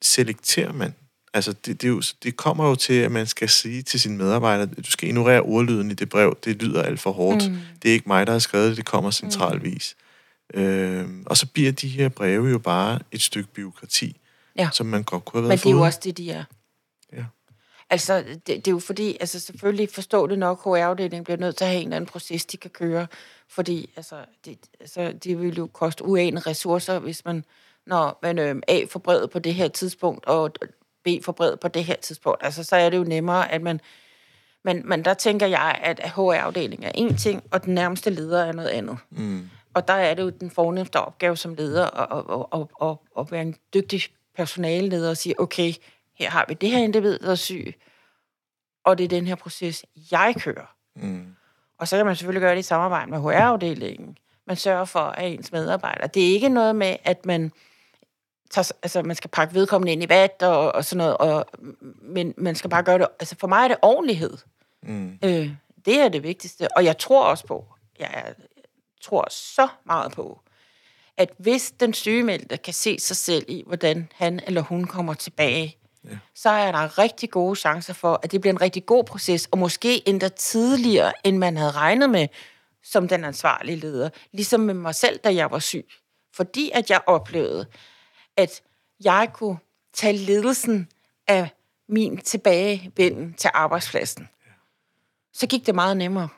[0.02, 0.94] selekterer man?
[1.34, 4.70] Altså, det, det, jo, det kommer jo til, at man skal sige til sine medarbejdere,
[4.78, 6.38] at du skal ignorere ordlyden i det brev.
[6.46, 7.52] Det lyder alt for hårdt.
[7.52, 7.58] Mm.
[7.82, 8.78] Det er ikke mig, der har skrevet det.
[8.78, 9.96] Det kommer centralvis.
[10.54, 10.62] Mm.
[10.62, 14.18] Øh, og så bliver de her breve jo bare et stykke byråkrati,
[14.58, 14.70] ja.
[14.74, 16.44] som man godt kunne have været Men det er jo også det, de er.
[17.14, 17.26] Ja.
[17.90, 21.64] Altså, det, det er jo fordi, altså selvfølgelig forstår det nok, HR-afdelingen bliver nødt til
[21.64, 23.08] at have en eller anden proces, de kan køre,
[23.50, 27.46] fordi altså, det, altså, det vil jo koste uanede ressourcer, hvis man,
[27.86, 30.52] når man øh, A forbredet på det her tidspunkt, og
[31.04, 33.82] B forbredet på det her tidspunkt, altså så er det jo nemmere, at man,
[34.64, 38.52] men, men der tænker jeg, at HR-afdelingen er en ting, og den nærmeste leder er
[38.52, 38.98] noget andet.
[39.10, 39.50] Mm.
[39.74, 43.32] Og der er det jo den fornemmeste opgave som leder at, at, at, at, at
[43.32, 44.02] være en dygtig
[44.36, 45.74] personaleleder og sige, okay,
[46.14, 47.74] her har vi det her individ, der er syg,
[48.84, 50.76] og det er den her proces, jeg kører.
[50.96, 51.36] Mm.
[51.78, 54.18] Og så kan man selvfølgelig gøre det i samarbejde med HR-afdelingen.
[54.48, 56.08] Man sørger for, at ens medarbejdere...
[56.08, 57.52] Det er ikke noget med, at man
[58.50, 61.46] tager, altså, man skal pakke vedkommende ind i vat og, og sådan noget, og,
[62.02, 63.08] men man skal bare gøre det...
[63.20, 64.38] Altså, for mig er det ordentlighed.
[64.84, 65.20] Mm.
[65.24, 65.52] Øh,
[65.86, 66.68] det er det vigtigste.
[66.78, 67.66] Og jeg tror også på,
[68.00, 68.34] jeg
[69.02, 70.42] tror så meget på,
[71.18, 75.78] at hvis den sygemeldte kan se sig selv i, hvordan han eller hun kommer tilbage,
[76.08, 76.18] ja.
[76.36, 79.58] så er der rigtig gode chancer for, at det bliver en rigtig god proces, og
[79.58, 82.28] måske endda tidligere, end man havde regnet med,
[82.84, 84.10] som den ansvarlige leder.
[84.32, 85.88] Ligesom med mig selv, da jeg var syg.
[86.36, 87.66] Fordi at jeg oplevede,
[88.38, 88.62] at
[89.04, 89.58] jeg kunne
[89.94, 90.90] tage ledelsen
[91.28, 91.50] af
[91.90, 94.30] min tilbagevenden til arbejdspladsen,
[95.34, 96.30] så gik det meget nemmere.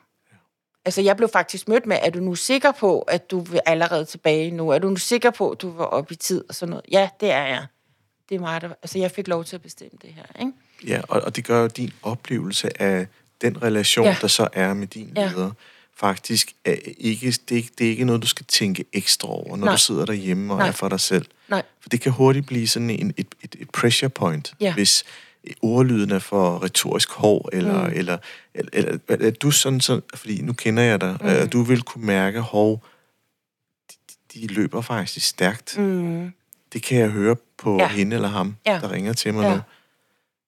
[0.84, 4.04] Altså, jeg blev faktisk mødt med, er du nu sikker på, at du vil allerede
[4.04, 4.70] tilbage nu?
[4.70, 6.84] Er du nu sikker på, at du var op i tid og sådan noget?
[6.92, 7.66] Ja, det er jeg.
[8.30, 8.68] Det er mig, der...
[8.68, 10.52] Altså, jeg fik lov til at bestemme det her, ikke?
[10.86, 13.06] Ja, og, og det gør jo din oplevelse af
[13.42, 14.16] den relation, ja.
[14.20, 15.28] der så er med din ja.
[15.28, 15.50] leder,
[15.96, 19.56] faktisk er ikke, det, er ikke, det er ikke noget, du skal tænke ekstra over,
[19.56, 19.74] når Nej.
[19.74, 20.68] du sidder derhjemme og Nej.
[20.68, 21.26] er for dig selv.
[21.48, 21.62] Nej.
[21.80, 24.74] For det kan hurtigt blive sådan en, et, et, et pressure point, ja.
[24.74, 25.04] hvis
[25.62, 27.92] ordlyden er for retorisk hård, eller, mm.
[27.94, 28.18] eller,
[28.54, 31.26] eller, eller er du sådan, sådan, fordi nu kender jeg dig, mm.
[31.26, 32.84] at du vil kunne mærke, hov,
[33.90, 35.78] de, de løber faktisk stærkt.
[35.78, 36.32] Mm.
[36.72, 37.88] Det kan jeg høre på ja.
[37.88, 38.78] hende eller ham, ja.
[38.82, 39.54] der ringer til mig ja.
[39.54, 39.60] nu.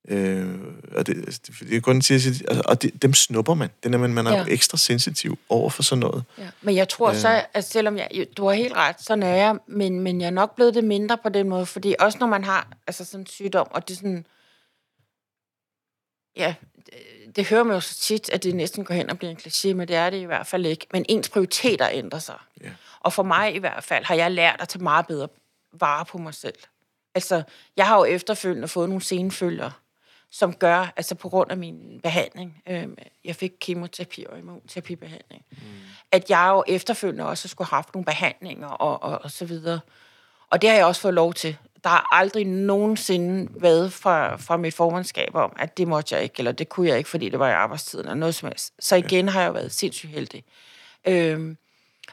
[0.08, 0.60] Øh,
[0.96, 1.16] og det,
[1.46, 3.68] det, det er kun til at sige, altså, og det, dem snupper man.
[3.84, 4.44] Den er man, man er ja.
[4.48, 6.24] ekstra sensitiv over for sådan noget.
[6.38, 6.48] Ja.
[6.62, 7.16] Men jeg tror øh.
[7.16, 10.30] så, at selvom jeg, du har helt ret, så er jeg, men, men jeg er
[10.30, 13.26] nok blevet det mindre på den måde, fordi også når man har altså sådan en
[13.26, 14.26] sygdom, og det er sådan,
[16.36, 19.30] ja, det, det hører man jo så tit, at det næsten går hen og bliver
[19.30, 20.86] en kliché, men det er det i hvert fald ikke.
[20.92, 22.38] Men ens prioriteter ændrer sig.
[22.64, 22.70] Ja.
[23.00, 25.28] Og for mig i hvert fald har jeg lært at tage meget bedre
[25.72, 26.58] vare på mig selv.
[27.14, 27.42] Altså,
[27.76, 29.70] jeg har jo efterfølgende fået nogle senfølger,
[30.30, 32.88] som gør, altså på grund af min behandling, øh,
[33.24, 35.56] jeg fik kemoterapi og immunterapibehandling, mm.
[36.12, 39.80] at jeg jo efterfølgende også skulle have haft nogle behandlinger og, og, og så videre.
[40.50, 41.56] Og det har jeg også fået lov til.
[41.84, 46.34] Der har aldrig nogensinde været fra, fra mit formandskab om, at det måtte jeg ikke,
[46.38, 48.74] eller det kunne jeg ikke, fordi det var i arbejdstiden, eller noget som helst.
[48.78, 50.44] Så igen har jeg været sindssygt heldig.
[51.08, 51.56] Øh,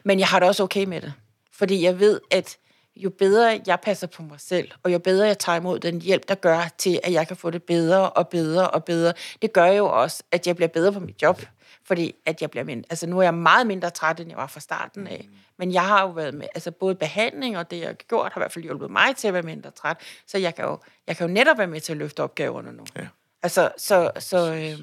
[0.04, 1.12] men jeg har det også okay med det.
[1.52, 2.58] Fordi jeg ved, at
[3.04, 6.28] jo bedre jeg passer på mig selv, og jo bedre jeg tager imod den hjælp,
[6.28, 9.66] der gør til, at jeg kan få det bedre og bedre og bedre, det gør
[9.66, 11.42] jo også, at jeg bliver bedre på mit job.
[11.84, 14.46] Fordi at jeg bliver mindre, altså nu er jeg meget mindre træt, end jeg var
[14.46, 15.26] fra starten af.
[15.28, 15.36] Mm.
[15.58, 18.40] Men jeg har jo været med, altså både behandling og det, jeg har gjort, har
[18.40, 19.96] i hvert fald hjulpet mig til at være mindre træt.
[20.26, 22.84] Så jeg kan jo, jeg kan jo netop være med til at løfte opgaverne nu.
[22.96, 23.06] Ja.
[23.42, 24.78] Altså, så, så, øh,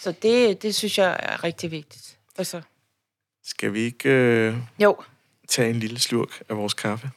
[0.00, 2.18] så det, det synes jeg er rigtig vigtigt.
[2.38, 2.62] Altså.
[3.44, 4.08] Skal vi ikke...
[4.08, 4.56] Øh...
[4.78, 4.96] Jo
[5.48, 7.10] tage en lille slurk af vores kaffe.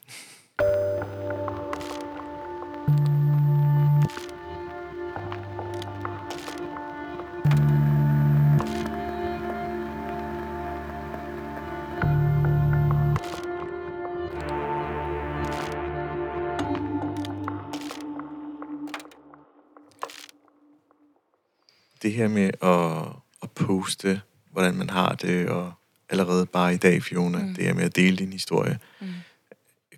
[22.01, 24.21] det her med at, at poste,
[24.51, 25.73] hvordan man har det, og
[26.11, 27.55] allerede bare i dag, Fiona, mm.
[27.55, 29.07] det er med at dele din historie, mm.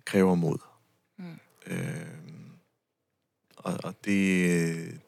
[0.04, 0.58] kræver mod.
[1.16, 1.38] Mm.
[1.66, 1.78] Øh,
[3.56, 5.00] og, og det,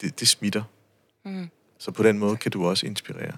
[0.00, 0.62] det, det smitter.
[1.24, 1.50] Mm.
[1.78, 3.36] Så på den måde kan du også inspirere.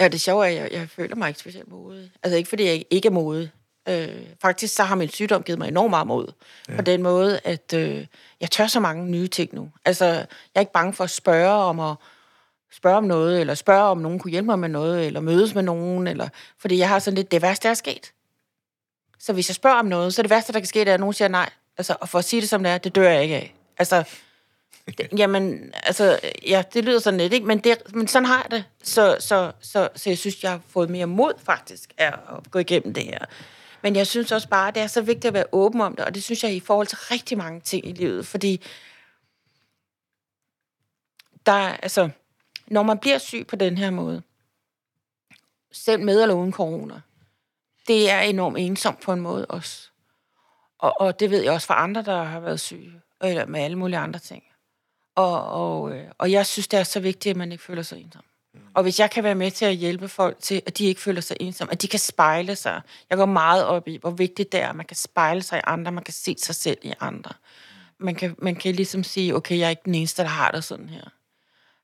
[0.00, 2.12] Ja, det sjove er, at jeg, jeg føler mig ikke specielt modig.
[2.22, 3.50] Altså ikke fordi jeg ikke er modig.
[3.88, 4.08] Øh,
[4.42, 6.32] faktisk så har min sygdom givet mig enormt meget mod.
[6.68, 6.76] Ja.
[6.76, 8.06] På den måde, at øh,
[8.40, 9.70] jeg tør så mange nye ting nu.
[9.84, 11.96] Altså, jeg er ikke bange for at spørge om at
[12.72, 15.62] spørge om noget, eller spørge om nogen kunne hjælpe mig med noget, eller mødes med
[15.62, 18.12] nogen, eller, fordi jeg har sådan lidt, det værste, der er sket.
[19.18, 20.94] Så hvis jeg spørger om noget, så er det værste, der kan ske, det er,
[20.94, 21.50] at nogen siger nej.
[21.78, 23.54] Altså, og for at sige det som det er, det dør jeg ikke af.
[23.78, 24.04] Altså,
[25.18, 27.46] jamen, altså, ja, det lyder sådan lidt, ikke?
[27.46, 28.64] Men, det, men sådan har jeg det.
[28.82, 32.58] Så, så, så, så jeg synes, jeg har fået mere mod, faktisk, af at gå
[32.58, 33.18] igennem det her.
[33.82, 36.14] Men jeg synes også bare, det er så vigtigt at være åben om det, og
[36.14, 38.64] det synes jeg i forhold til rigtig mange ting i livet, fordi
[41.46, 42.10] der, altså,
[42.70, 44.22] når man bliver syg på den her måde,
[45.72, 47.00] selv med eller uden corona,
[47.86, 49.88] det er enormt ensomt på en måde også.
[50.78, 52.92] Og, og det ved jeg også fra andre, der har været syge,
[53.22, 54.42] eller med alle mulige andre ting.
[55.14, 58.00] Og, og, øh, og jeg synes, det er så vigtigt, at man ikke føler sig
[58.00, 58.22] ensom.
[58.54, 58.60] Mm.
[58.74, 61.20] Og hvis jeg kan være med til at hjælpe folk til, at de ikke føler
[61.20, 62.80] sig ensomme, at de kan spejle sig.
[63.10, 65.62] Jeg går meget op i, hvor vigtigt det er, at man kan spejle sig i
[65.66, 67.32] andre, man kan se sig selv i andre.
[67.98, 70.64] Man kan, man kan ligesom sige, okay, jeg er ikke den eneste, der har det
[70.64, 71.04] sådan her.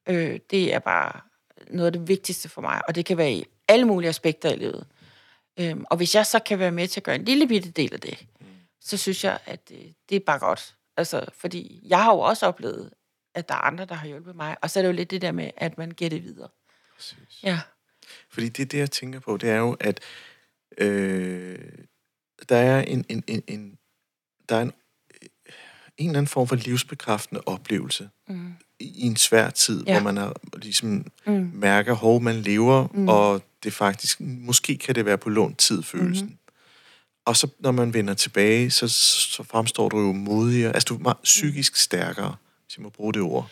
[0.06, 1.20] Øh, det er bare
[1.70, 4.56] noget af det vigtigste for mig, og det kan være i alle mulige aspekter i
[4.56, 4.86] livet.
[5.60, 7.94] Øh, og hvis jeg så kan være med til at gøre en lille bitte del
[7.94, 8.46] af det, mm.
[8.80, 10.76] så synes jeg, at det, det er bare godt.
[10.96, 12.92] Altså, fordi jeg har jo også oplevet,
[13.34, 15.22] at der er andre, der har hjulpet mig, og så er det jo lidt det
[15.22, 16.48] der med, at man giver det videre.
[16.94, 17.42] Præcis.
[17.42, 17.60] Ja.
[18.30, 20.00] Fordi det, det jeg tænker på, det er jo, at
[20.78, 21.58] øh,
[22.48, 23.78] der er en, en, en, en
[24.48, 24.72] der er en,
[25.98, 29.92] en eller anden form for livsbekræftende oplevelse, mm i en svær tid, ja.
[29.92, 31.50] hvor man har, ligesom mm.
[31.54, 33.08] mærker, hvor man lever, mm.
[33.08, 36.26] og det faktisk, måske kan det være på lånt tid, følelsen.
[36.26, 36.38] Mm.
[37.24, 41.02] Og så når man vender tilbage, så, så fremstår du jo modigere, altså du er
[41.02, 43.50] meget psykisk stærkere, hvis jeg må bruge det ord.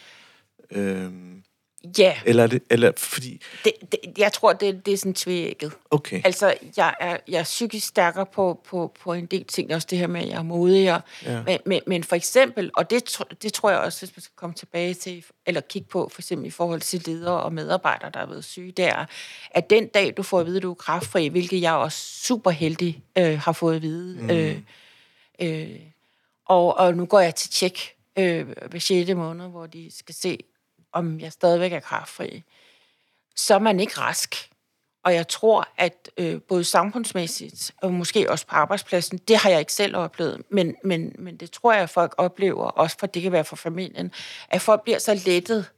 [0.71, 1.43] Øhm,
[1.99, 3.41] Ja, Eller, er det, eller fordi...
[3.65, 5.73] det, det, jeg tror, det, det er sådan tvækket.
[5.91, 6.21] Okay.
[6.25, 9.99] Altså, jeg er, jeg er psykisk stærkere på, på, på en del ting, også det
[9.99, 10.95] her med, at jeg er modig.
[10.95, 11.43] Og, Ja.
[11.43, 14.55] men, men, men for eksempel, og det, det tror jeg også, hvis man skal komme
[14.55, 18.27] tilbage til, eller kigge på, for eksempel i forhold til ledere og medarbejdere, der er
[18.27, 19.05] blevet syge, det er,
[19.51, 22.51] at den dag, du får at vide, at du er kraftfri, hvilket jeg også super
[22.51, 24.31] heldig øh, har fået at vide, mm.
[24.31, 24.57] øh,
[25.41, 25.81] øh,
[26.47, 29.11] og, og nu går jeg til tjek øh, ved 6.
[29.15, 30.39] måned, hvor de skal se,
[30.95, 32.43] om jeg stadigvæk er kraftfri,
[33.37, 34.51] så er man ikke rask.
[35.05, 39.59] Og jeg tror, at øh, både samfundsmæssigt og måske også på arbejdspladsen, det har jeg
[39.59, 43.23] ikke selv oplevet, men, men, men det tror jeg, at folk oplever, også for det
[43.23, 44.13] kan være for familien,
[44.49, 45.71] at folk bliver så lettet,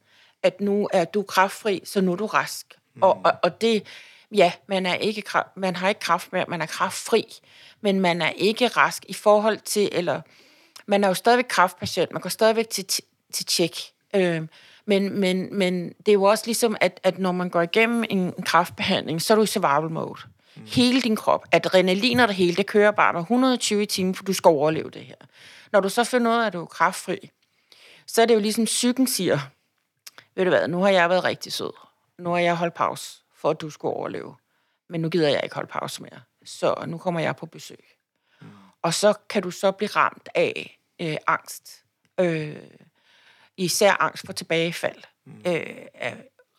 [0.43, 2.75] at nu er du kraftfri, så nu er du rask.
[2.95, 3.03] Mm.
[3.03, 3.87] Og, og, og det,
[4.33, 5.23] ja, man, er ikke,
[5.57, 7.25] man har ikke kraft mere, man er kraftfri,
[7.81, 10.21] men man er ikke rask i forhold til, eller
[10.87, 12.85] man er jo stadigvæk kraftpatient, man går stadigvæk til,
[13.33, 13.77] til tjek.
[14.15, 14.43] Øh,
[14.87, 18.33] men, men, men det er jo også ligesom, at, at når man går igennem en,
[18.33, 20.21] kraftbehandling, så er du i survival mode.
[20.57, 20.63] Mm.
[20.67, 24.25] Hele din krop, adrenalin og det hele, det kører bare med 120 i timen, for
[24.25, 25.15] du skal overleve det her.
[25.73, 27.31] Når du så finder ud af, at du er kraftfri,
[28.07, 29.39] så er det jo ligesom psyken siger,
[30.35, 31.73] ved du hvad, nu har jeg været rigtig sød.
[32.19, 34.35] Nu har jeg holdt pause, for at du skulle overleve.
[34.89, 36.21] Men nu gider jeg ikke holde pause mere.
[36.45, 37.85] Så nu kommer jeg på besøg.
[38.41, 38.49] Mm.
[38.83, 41.85] Og så kan du så blive ramt af øh, angst.
[42.21, 42.57] Øh,
[43.57, 45.03] især angst for tilbagefald.
[45.25, 45.33] Mm.
[45.47, 45.67] Øh,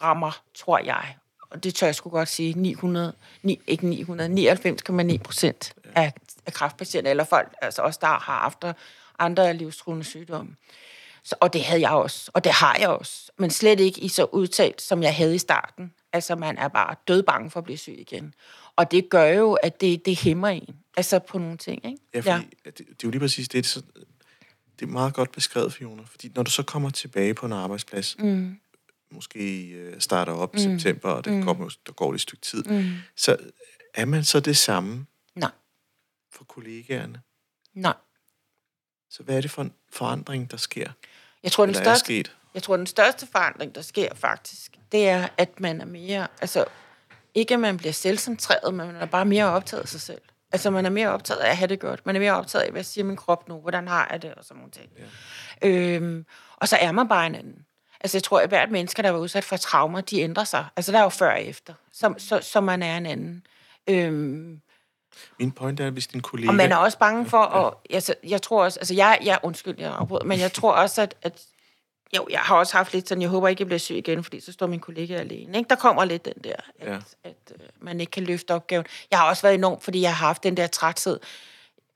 [0.01, 1.15] rammer, tror jeg.
[1.49, 2.53] Og det tør jeg sgu godt sige.
[2.53, 4.53] 900, ni, ikke 900,
[5.13, 6.13] 99,9 procent af,
[6.45, 8.65] af kræftpatienter, eller folk, altså også der har haft
[9.19, 10.55] andre livstruende sygdomme.
[11.23, 13.31] Så, og det havde jeg også, og det har jeg også.
[13.37, 15.93] Men slet ikke i så udtalt, som jeg havde i starten.
[16.13, 18.33] Altså, man er bare død bange for at blive syg igen.
[18.75, 20.75] Og det gør jo, at det, det hæmmer en.
[20.97, 21.97] Altså på nogle ting, ikke?
[22.13, 22.29] Ja, fordi
[22.65, 22.69] ja.
[22.69, 23.83] Det, det er jo lige præcis det,
[24.79, 26.03] det er meget godt beskrevet, Fiona.
[26.05, 28.59] Fordi når du så kommer tilbage på en arbejdsplads, mm.
[29.11, 30.79] måske øh, starter op i mm.
[30.79, 31.43] september, og det mm.
[31.43, 32.93] går, der går et stykke tid, mm.
[33.15, 33.37] så
[33.93, 35.05] er man så det samme
[35.35, 35.51] Nej.
[36.31, 37.21] for kollegaerne?
[37.73, 37.93] Nej.
[39.09, 40.91] Så hvad er det for en forandring, der sker?
[41.43, 42.35] Jeg tror, den Eller er største, sket?
[42.53, 46.27] jeg tror, den største forandring, der sker faktisk, det er, at man er mere...
[46.41, 46.65] Altså,
[47.35, 50.21] ikke at man bliver selvcentreret, men man er bare mere optaget af sig selv.
[50.51, 52.05] Altså, man er mere optaget af at have det godt.
[52.05, 53.59] Man er mere optaget af, hvad siger min krop nu?
[53.59, 54.33] Hvordan har jeg det?
[54.33, 54.89] Og sådan nogle ting.
[55.61, 55.67] Ja.
[55.69, 56.25] Øhm,
[56.57, 57.65] og så er man bare en anden.
[58.01, 60.65] Altså, jeg tror, at hvert menneske, der var udsat for traumer, de ændrer sig.
[60.75, 61.73] Altså, der er jo før og efter.
[61.93, 63.45] Så, så, så man er en anden.
[63.89, 64.61] Øhm,
[65.39, 66.49] Min point er, at hvis din kollega...
[66.49, 69.75] og man er også bange for, og jeg, jeg tror også, altså jeg, jeg undskyld,
[69.77, 71.41] jeg afbryder, men jeg tror også, at, at
[72.15, 74.39] jo, jeg har også haft lidt sådan, jeg håber ikke, jeg bliver syg igen, fordi
[74.39, 75.57] så står min kollega alene.
[75.57, 75.67] Ikke?
[75.69, 76.93] Der kommer lidt den der, at, Ja.
[76.93, 76.99] ja.
[77.23, 78.85] at uh, man ikke kan løfte opgaven.
[79.11, 81.19] Jeg har også været enormt, fordi jeg har haft den der træthed,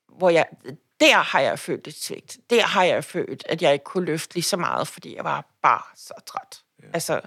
[0.07, 0.45] hvor jeg,
[0.99, 2.37] der har jeg følt et svigt.
[2.49, 5.45] Der har jeg følt, at jeg ikke kunne løfte lige så meget, fordi jeg var
[5.61, 6.61] bare så træt.
[6.83, 6.87] Ja.
[6.93, 7.21] Altså,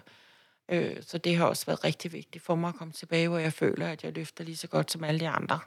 [0.68, 3.52] øh, så det har også været rigtig vigtigt for mig at komme tilbage, hvor jeg
[3.52, 5.58] føler, at jeg løfter lige så godt som alle de andre.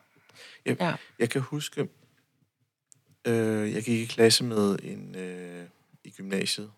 [0.65, 0.93] Jeg, Ja.
[1.19, 1.87] jeg kan huske,
[3.25, 5.65] øh, jeg gik i klasse med en øh,
[6.03, 6.71] i gymnasiet.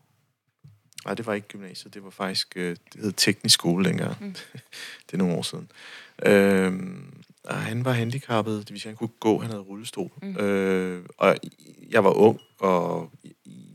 [1.06, 4.18] Nej, det var ikke gymnasiet, det var faktisk, øh, det hed teknisk skole dengang.
[4.24, 4.36] Mm.
[5.06, 5.72] det er nogle år siden.
[6.26, 6.74] Øh,
[7.44, 10.12] og han var handicappet, det vil sige, han kunne gå, han havde rullestol.
[10.22, 10.38] Mm.
[10.38, 11.38] Øh, og
[11.90, 13.12] jeg var ung, og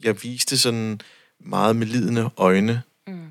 [0.03, 1.01] jeg viste sådan
[1.41, 3.29] meget medlidende øjne Mm.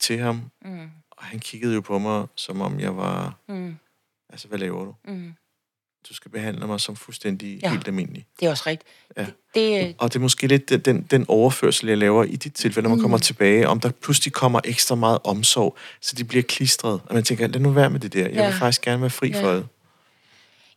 [0.00, 0.42] til ham.
[0.64, 0.88] Mm.
[1.10, 3.76] Og han kiggede jo på mig, som om jeg var, Mm.
[4.28, 4.94] altså, hvad laver du?
[5.04, 5.34] Mm.
[6.08, 7.70] Du skal behandle mig som fuldstændig Ja.
[7.70, 8.26] helt almindelig.
[8.40, 8.90] Det er også rigtigt.
[9.16, 9.22] Ja.
[9.22, 12.82] Det, det, Og det er måske lidt den, den, overførsel, jeg laver i dit tilfælde,
[12.84, 13.02] når man Mm.
[13.02, 17.00] kommer tilbage, om der pludselig kommer ekstra meget omsorg, så de bliver klistret.
[17.06, 18.22] Og man tænker, lad nu være med det der.
[18.24, 18.46] Jeg Ja.
[18.46, 19.42] vil faktisk gerne være fri Ja.
[19.44, 19.66] for det.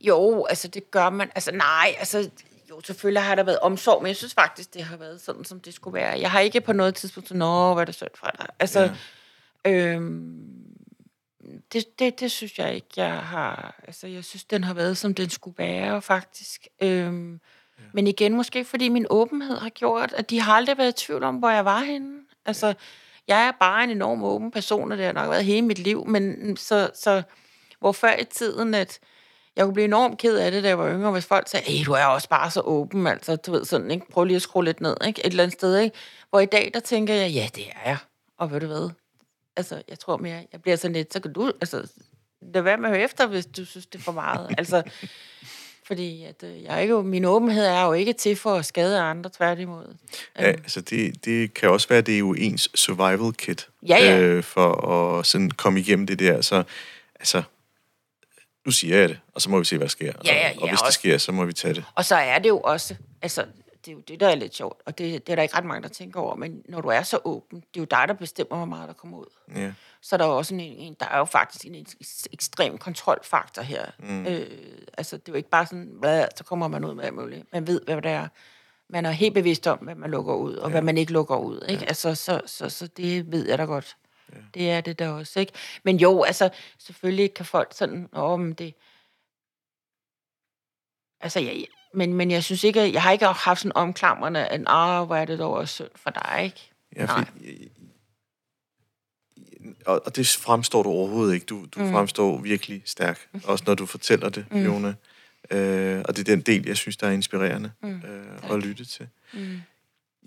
[0.02, 1.30] jo, altså det gør man.
[1.36, 2.30] Altså nej, altså
[2.70, 5.60] jo, selvfølgelig har der været omsorg, men jeg synes faktisk, det har været sådan, som
[5.60, 6.20] det skulle være.
[6.20, 8.48] Jeg har ikke på noget tidspunkt sagt, nå, hvad er det sødt fra dig.
[8.60, 8.92] Altså,
[9.66, 9.72] ja.
[9.72, 10.40] øhm,
[11.74, 13.80] det, det, det synes jeg ikke, jeg har...
[13.88, 16.68] Altså, jeg synes, den har været, som den skulle være, faktisk.
[16.82, 17.84] Øhm, ja.
[17.93, 21.24] Men igen, måske fordi min åbenhed har gjort, at de har aldrig været i tvivl
[21.24, 22.20] om, hvor jeg var henne.
[22.45, 22.74] Altså,
[23.28, 26.07] jeg er bare en enorm åben person, og det har nok været hele mit liv,
[26.07, 27.24] men så, så
[27.80, 28.99] hvor før i tiden, at
[29.55, 31.86] jeg kunne blive enormt ked af det, da jeg var yngre, hvis folk sagde, hey,
[31.86, 34.09] du er også bare så åben, altså, du ved sådan, ikke?
[34.11, 35.26] Prøv lige at skrue lidt ned, ikke?
[35.26, 35.97] Et eller andet sted, ikke?
[36.30, 37.97] Hvor i dag, der tænker jeg, ja, det er jeg.
[38.38, 38.89] Og ved du hvad?
[39.58, 41.88] Altså, jeg tror mere, jeg bliver sådan lidt, så kan du, altså,
[42.53, 44.49] lad være med at høre efter, hvis du synes, det er for meget.
[44.58, 44.84] altså,
[45.88, 48.99] fordi at, øh, jeg er ikke, min åbenhed er jo ikke til for at skade
[48.99, 49.95] andre, tværtimod.
[50.39, 53.68] Ja, altså det, det kan også være, det er jo ens survival kit.
[53.88, 54.20] Ja, ja.
[54.20, 54.88] Øh, for
[55.20, 56.41] at sådan komme igennem det der.
[56.41, 56.64] Så
[57.20, 57.43] altså,
[58.66, 60.14] nu siger jeg det, og så må vi se, hvad der sker.
[60.26, 61.84] Ja, ja, og, og ja, hvis det også- sker, så må vi tage det.
[61.95, 63.45] Og så er det jo også, altså,
[63.88, 65.66] det er jo det, der er lidt sjovt, og det, det er der ikke ret
[65.66, 68.14] mange, der tænker over, men når du er så åben, det er jo dig, der
[68.14, 69.26] bestemmer, hvor meget der kommer ud.
[69.56, 69.74] Ja.
[70.02, 71.86] Så er der jo også en, en der er jo faktisk en
[72.34, 73.86] ekstrem kontrolfaktor her.
[74.00, 74.26] Mm.
[74.26, 74.48] Øh,
[74.98, 77.54] altså, det er jo ikke bare sådan, hvad, så kommer man ud med alt muligt.
[77.54, 78.28] Man ved, hvad det er.
[78.90, 80.72] Man er helt bevidst om, hvad man lukker ud, og ja.
[80.72, 81.66] hvad man ikke lukker ud.
[81.70, 81.84] Ikke?
[81.84, 81.88] Ja.
[81.88, 83.98] Altså, så, så, så det ved jeg da godt.
[84.34, 84.38] Ja.
[84.54, 85.54] Det er det der også, ikke?
[85.84, 88.74] Men jo, altså, selvfølgelig kan folk sådan, åh, men det...
[91.22, 95.05] Altså, jeg, men, men jeg synes ikke, jeg har ikke haft sådan omklamrende, at, ah,
[95.05, 96.72] hvor er det dog også synd for dig, ikke?
[96.95, 97.26] Ja, Nej.
[97.26, 97.70] Fordi,
[99.86, 101.45] og, og det fremstår du overhovedet ikke.
[101.45, 101.91] Du, du mm.
[101.91, 104.63] fremstår virkelig stærk, også når du fortæller det, mm.
[104.63, 104.93] Fiona.
[105.51, 107.95] Øh, og det er den del, jeg synes, der er inspirerende mm.
[107.95, 109.07] øh, at lytte til.
[109.34, 109.61] Mm.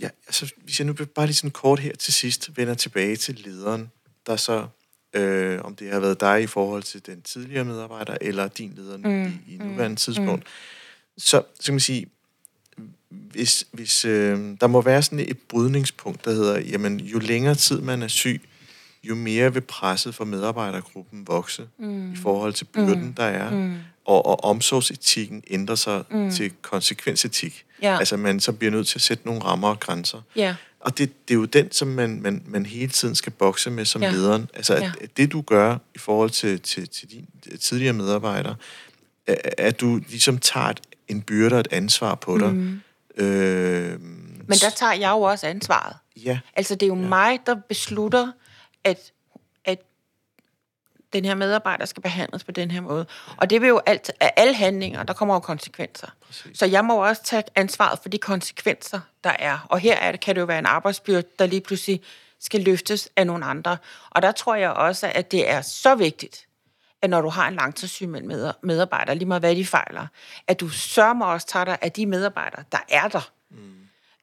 [0.01, 3.35] Ja, altså, hvis jeg nu bare lige sådan kort her til sidst vender tilbage til
[3.35, 3.91] lederen,
[4.27, 4.67] der så,
[5.15, 8.97] øh, om det har været dig i forhold til den tidligere medarbejder, eller din leder
[8.97, 9.27] mm.
[9.27, 9.97] i, i nuværende mm.
[9.97, 10.80] tidspunkt, mm.
[11.21, 12.07] Så, kan man sige,
[13.11, 17.81] hvis, hvis øh, der må være sådan et brydningspunkt, der hedder, jamen, jo længere tid
[17.81, 18.41] man er syg,
[19.03, 22.13] jo mere vil presset for medarbejdergruppen vokse mm.
[22.13, 23.15] i forhold til byrden, mm.
[23.15, 23.51] der er.
[23.51, 23.77] Mm.
[24.05, 26.31] Og, og omsorgsetikken ændrer sig mm.
[26.31, 27.65] til konsekvensetik.
[27.83, 27.99] Ja.
[27.99, 30.21] Altså man så bliver nødt til at sætte nogle rammer og grænser.
[30.37, 30.55] Ja.
[30.81, 33.85] Og det, det er jo den, som man, man, man hele tiden skal bokse med
[33.85, 34.11] som ja.
[34.11, 34.49] lederen.
[34.55, 38.57] Altså at, at det, du gør i forhold til, til, til dine tidligere medarbejdere,
[39.27, 40.81] at, at du ligesom tager et,
[41.11, 42.55] en byrde og et ansvar på dig.
[42.55, 42.81] Mm.
[43.17, 45.97] Øh, Men der tager jeg jo også ansvaret.
[46.17, 46.41] Ja.
[46.57, 47.09] Altså det er jo ja.
[47.09, 48.33] mig, der beslutter,
[48.85, 49.13] at,
[49.65, 49.79] at
[51.13, 53.07] den her medarbejder skal behandles på den her måde.
[53.37, 56.09] Og det vil jo alt, af alle handlinger, der kommer jo konsekvenser.
[56.27, 56.59] Præcis.
[56.59, 59.67] Så jeg må også tage ansvaret for de konsekvenser, der er.
[59.69, 62.01] Og her er det, kan det jo være en arbejdsbyrde, der lige pludselig
[62.41, 63.77] skal løftes af nogle andre.
[64.11, 66.47] Og der tror jeg også, at det er så vigtigt,
[67.03, 68.09] at når du har en langtidssyg
[68.63, 70.07] medarbejder, lige meget hvad de fejler,
[70.47, 73.31] at du sørger også tager dig af de medarbejdere, der er der.
[73.51, 73.57] Mm.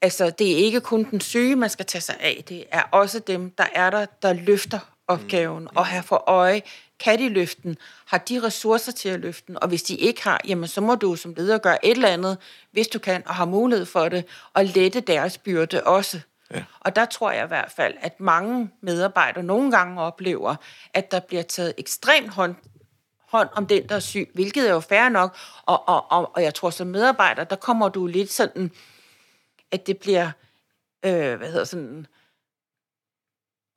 [0.02, 2.44] Altså, det er ikke kun den syge, man skal tage sig af.
[2.50, 5.70] Det er også dem, der er der, der løfter opgaven mm.
[5.76, 6.62] og har for øje,
[7.00, 7.78] kan de løfte den?
[8.06, 9.64] Har de ressourcer til at løfte den?
[9.64, 12.38] Og hvis de ikke har, jamen så må du som leder gøre et eller andet,
[12.72, 16.22] hvis du kan og har mulighed for det, og lette deres byrde også.
[16.52, 16.64] Ja.
[16.80, 20.56] Og der tror jeg i hvert fald, at mange medarbejdere nogle gange oplever,
[20.93, 22.56] at der bliver taget ekstremt hånd,
[23.28, 25.38] hånd om den, der er syg, hvilket er jo fair nok.
[25.66, 28.72] Og, og, og, og jeg tror som medarbejder, der kommer du lidt sådan
[29.72, 30.32] at det bliver,
[31.06, 32.08] øh, hvad hedder sådan,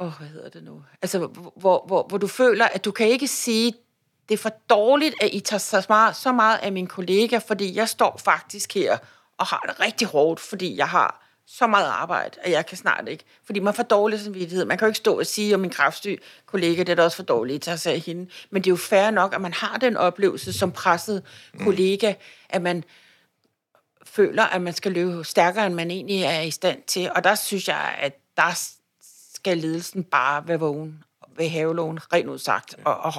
[0.00, 0.84] åh, oh, hvad hedder det nu?
[1.02, 1.18] Altså,
[1.56, 3.74] hvor, hvor, hvor du føler, at du kan ikke sige,
[4.28, 7.76] det er for dårligt, at I tager så meget, så meget af min kollega, fordi
[7.76, 8.98] jeg står faktisk her
[9.38, 13.08] og har det rigtig hårdt, fordi jeg har så meget arbejde, at jeg kan snart
[13.08, 13.24] ikke.
[13.44, 14.64] Fordi man får dårlig samvittighed.
[14.64, 17.16] Man kan jo ikke stå og sige om min kraftsyg kollega, det er da også
[17.16, 18.30] for dårligt at tage hende.
[18.50, 21.22] Men det er jo fair nok, at man har den oplevelse som presset
[21.54, 21.64] mm.
[21.64, 22.14] kollega,
[22.48, 22.84] at man
[24.04, 27.10] føler, at man skal løbe stærkere, end man egentlig er i stand til.
[27.14, 28.72] Og der synes jeg, at der
[29.34, 31.04] skal ledelsen bare være vågen
[31.36, 33.12] ved havelån, rent ud sagt, og, og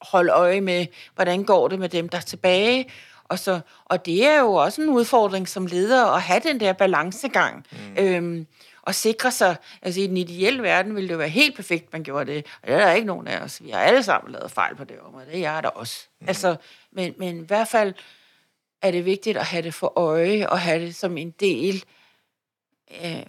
[0.00, 2.90] holde øje med, hvordan går det med dem, der er tilbage.
[3.24, 6.72] Og, så, og det er jo også en udfordring som leder at have den der
[6.72, 7.66] balancegang.
[7.72, 8.04] Mm.
[8.04, 8.46] Øhm,
[8.82, 12.02] og sikre sig, altså i den ideelle verden ville det jo være helt perfekt, man
[12.02, 12.46] gjorde det.
[12.62, 13.62] Og det er der ikke nogen af os.
[13.64, 15.26] Vi har alle sammen lavet fejl på det område.
[15.26, 16.06] Det er jeg der også.
[16.20, 16.28] Mm.
[16.28, 16.56] Altså,
[16.92, 17.94] men, men i hvert fald
[18.82, 21.84] er det vigtigt at have det for øje, og have det som en del
[23.04, 23.22] øh,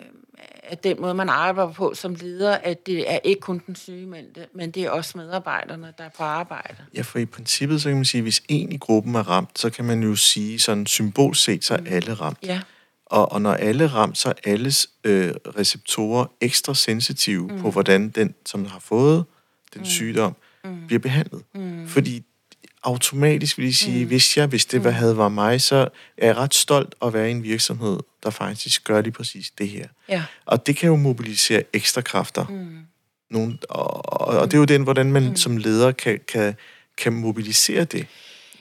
[0.70, 4.48] af den måde, man arbejder på som leder, at det er ikke kun den sygemeldte,
[4.56, 6.76] men det er også medarbejderne, der er på arbejde.
[6.96, 9.60] Ja, for i princippet, så kan man sige, at hvis en i gruppen er ramt,
[9.60, 11.88] så kan man jo sige, sådan symbolset, så er mm.
[11.90, 12.38] alle ramt.
[12.44, 12.62] Ja.
[13.06, 17.60] Og, og når alle er ramt, så er alles øh, receptorer ekstra sensitive mm.
[17.60, 19.26] på, hvordan den, som har fået
[19.74, 19.86] den mm.
[19.86, 20.88] sygdom, mm.
[20.88, 21.42] bliver behandlet.
[21.56, 21.88] Mm.
[21.88, 22.24] Fordi
[22.86, 24.08] automatisk vil jeg sige, mm.
[24.08, 24.92] hvis jeg, hvis det mm.
[24.92, 28.84] havde var mig, så er jeg ret stolt at være i en virksomhed, der faktisk
[28.84, 29.88] gør lige præcis det her.
[30.10, 30.24] Ja.
[30.46, 32.46] Og det kan jo mobilisere ekstra kræfter.
[32.46, 32.78] Mm.
[33.30, 35.36] Nogle, og, og, og det er jo den, hvordan man mm.
[35.36, 36.56] som leder kan, kan,
[36.98, 38.08] kan mobilisere det,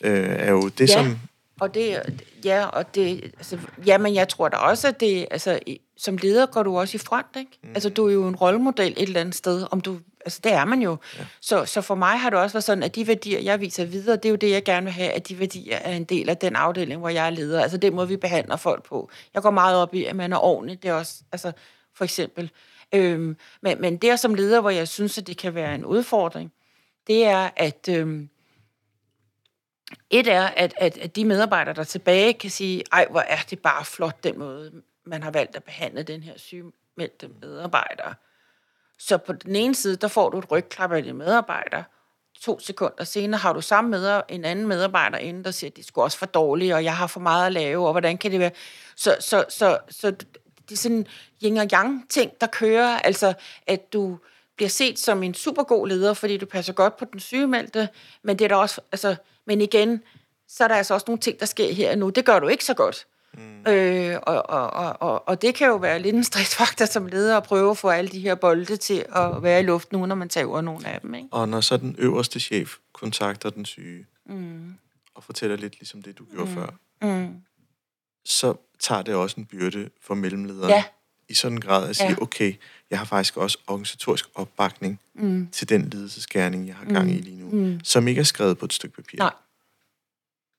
[0.00, 0.94] øh, er jo det, ja.
[0.94, 1.18] som...
[1.60, 1.98] Og det,
[2.44, 5.58] ja, og det, altså, ja, men jeg tror da også, at det, altså,
[5.96, 7.50] som leder går du også i front, ikke?
[7.62, 7.68] Mm.
[7.74, 10.64] Altså, du er jo en rollemodel et eller andet sted, om du Altså, det er
[10.64, 10.96] man jo.
[11.18, 11.24] Ja.
[11.40, 14.16] Så, så for mig har det også været sådan, at de værdier, jeg viser videre,
[14.16, 16.36] det er jo det, jeg gerne vil have, at de værdier er en del af
[16.36, 17.62] den afdeling, hvor jeg er leder.
[17.62, 19.10] Altså, den måde, vi behandler folk på.
[19.34, 20.82] Jeg går meget op i, at man er ordentlig.
[20.82, 21.52] Det er også, altså,
[21.94, 22.50] for eksempel.
[22.94, 25.84] Øhm, men, men det er som leder, hvor jeg synes, at det kan være en
[25.84, 26.52] udfordring,
[27.06, 28.28] det er, at øhm,
[30.10, 33.58] et er, at, at, at de medarbejdere, der tilbage kan sige, ej, hvor er det
[33.58, 34.72] bare flot, den måde,
[35.04, 38.14] man har valgt at behandle den her sygemeldte medarbejder.
[38.98, 41.84] Så på den ene side, der får du et rygklap af din medarbejdere,
[42.44, 45.84] to sekunder senere har du samme med en anden medarbejder inde, der siger, at det
[45.84, 48.40] skulle også for dårligt, og jeg har for meget at lave, og hvordan kan det
[48.40, 48.50] være?
[48.96, 50.10] Så, så, så, så
[50.68, 51.06] det er sådan
[51.44, 53.34] yin og yang ting, der kører, altså
[53.66, 54.18] at du
[54.56, 57.88] bliver set som en super god leder, fordi du passer godt på den sygemeldte,
[58.22, 59.16] men det er der også, altså,
[59.46, 60.02] men igen,
[60.48, 62.10] så er der altså også nogle ting, der sker her nu.
[62.10, 63.06] Det gør du ikke så godt.
[63.36, 63.72] Mm.
[63.72, 67.42] Øh, og, og, og, og det kan jo være lidt en stressfaktor som leder at
[67.42, 70.28] prøve at få alle de her bolde til at være i luften, nu når man
[70.28, 71.14] tager nogle af dem.
[71.14, 71.28] Ikke?
[71.30, 74.74] Og når så den øverste chef kontakter den syge, mm.
[75.14, 76.54] og fortæller lidt ligesom det, du gjorde mm.
[76.54, 76.66] før,
[77.02, 77.36] mm.
[78.24, 80.70] så tager det også en byrde for mellemlederen.
[80.70, 80.84] Ja.
[81.28, 82.22] I sådan en grad at sige, ja.
[82.22, 82.54] okay,
[82.90, 85.48] jeg har faktisk også organisatorisk opbakning mm.
[85.52, 87.22] til den ledelsesgærning, jeg har gang i mm.
[87.22, 87.80] lige nu, mm.
[87.84, 89.18] som ikke er skrevet på et stykke papir.
[89.18, 89.32] Nej.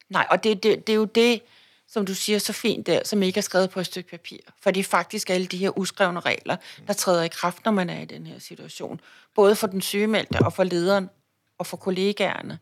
[0.09, 1.41] Nej, og det, det, det er jo det,
[1.87, 4.37] som du siger så fint der, som ikke er skrevet på et stykke papir.
[4.61, 6.55] For det er faktisk alle de her uskrevne regler,
[6.87, 9.01] der træder i kraft, når man er i den her situation.
[9.35, 11.09] Både for den sygemeldte og for lederen
[11.57, 12.59] og for kollegaerne.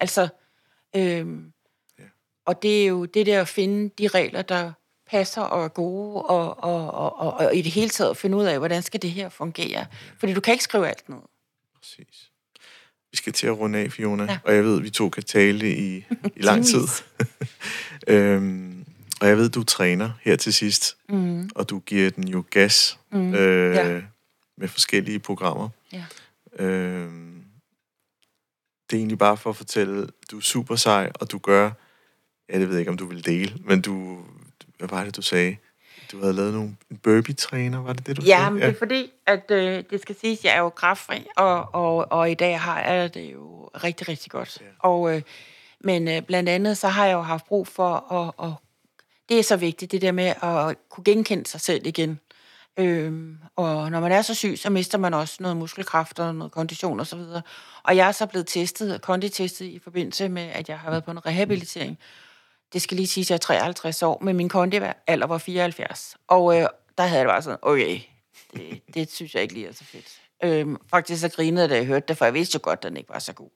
[0.00, 0.28] Altså,
[0.96, 1.52] øhm,
[1.98, 2.04] ja.
[2.44, 4.72] og det er jo det der at finde de regler, der
[5.06, 8.44] passer og er gode, og, og, og, og, og i det hele taget finde ud
[8.44, 9.86] af, hvordan skal det her fungere.
[10.18, 11.18] Fordi du kan ikke skrive alt ned.
[11.78, 12.30] Præcis.
[13.16, 14.38] Vi skal til at runde af, Fiona, ja.
[14.44, 16.04] og jeg ved, at vi to kan tale i,
[16.36, 16.82] i lang tid.
[18.14, 18.84] øhm,
[19.20, 21.50] og jeg ved, du træner her til sidst, mm.
[21.54, 23.34] og du giver den jo gas mm.
[23.34, 24.00] øh, ja.
[24.56, 25.68] med forskellige programmer.
[25.92, 26.04] Ja.
[26.58, 27.42] Øhm,
[28.90, 31.70] det er egentlig bare for at fortælle, du er super sej, og du gør,
[32.48, 34.24] ja, det ved jeg ikke, om du vil dele, men du,
[34.78, 35.56] hvad var det, du sagde?
[36.12, 38.50] Du havde lavet nogle burpee-træner, var det det, du ja, sagde?
[38.50, 41.26] Men ja, det er fordi, at øh, det skal siges, at jeg er jo kraftfri,
[41.36, 44.58] og, og, og i dag har jeg det jo rigtig, rigtig godt.
[44.60, 44.66] Ja.
[44.78, 45.22] Og, øh,
[45.80, 48.52] men øh, blandt andet, så har jeg jo haft brug for at, at
[49.28, 52.20] det er så vigtigt, det der med at kunne genkende sig selv igen.
[52.78, 56.52] Øhm, og når man er så syg, så mister man også noget muskelkraft og noget
[56.52, 57.18] kondition osv.
[57.18, 57.42] Og,
[57.82, 61.10] og jeg er så blevet testet, konditestet i forbindelse med, at jeg har været på
[61.10, 61.98] en rehabilitering.
[62.76, 66.16] Det skal lige sige, at jeg er 53 år, men min kondi alder var 74.
[66.28, 66.68] Og øh,
[66.98, 68.00] der havde jeg bare sådan, okay,
[68.54, 70.20] det, det synes jeg ikke lige er så fedt.
[70.44, 72.96] Øhm, faktisk så grinede da jeg hørte det, for jeg vidste jo godt, at den
[72.96, 73.50] ikke var så god.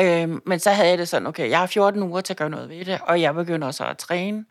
[0.00, 2.50] Øhm, men så havde jeg det sådan, okay, jeg har 14 uger til at gøre
[2.50, 4.44] noget ved det, og jeg begynder så at træne.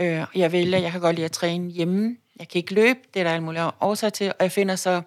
[0.00, 2.16] Øh, jeg vælger, jeg kan godt lide at træne hjemme.
[2.38, 4.28] Jeg kan ikke løbe, det er der alle mulige årsager til.
[4.28, 5.02] Og jeg finder så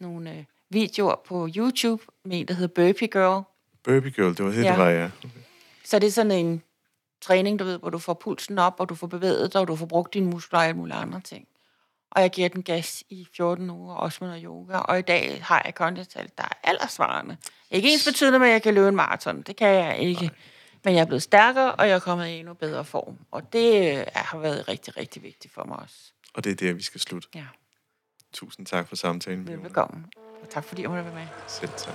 [0.00, 3.42] nogle øh, videoer på YouTube med en, der hedder Burpee Girl.
[3.84, 4.70] Burpee Girl, det var det, ja.
[4.70, 5.04] det var, ja.
[5.04, 5.28] Okay.
[5.84, 6.62] Så det er sådan en
[7.24, 9.76] træning, du ved, hvor du får pulsen op, og du får bevæget dig, og du
[9.76, 11.48] får brugt dine muskler og alle mulige andre ting.
[12.10, 14.78] Og jeg giver den gas i 14 uger, også med noget yoga.
[14.78, 17.36] Og i dag har jeg kondital, der er aldersvarende.
[17.70, 19.42] Ikke ens betydende med, at jeg kan løbe en maraton.
[19.42, 20.22] Det kan jeg ikke.
[20.22, 20.34] Nej.
[20.84, 23.18] Men jeg er blevet stærkere, og jeg er kommet i endnu bedre form.
[23.30, 25.96] Og det øh, har været rigtig, rigtig vigtigt for mig også.
[26.34, 27.28] Og det er der, vi skal slutte.
[27.34, 27.44] Ja.
[28.32, 29.62] Tusind tak for samtalen.
[29.62, 30.06] Velkommen.
[30.42, 31.26] Og tak fordi jeg måtte være med.
[31.46, 31.94] Selv tak.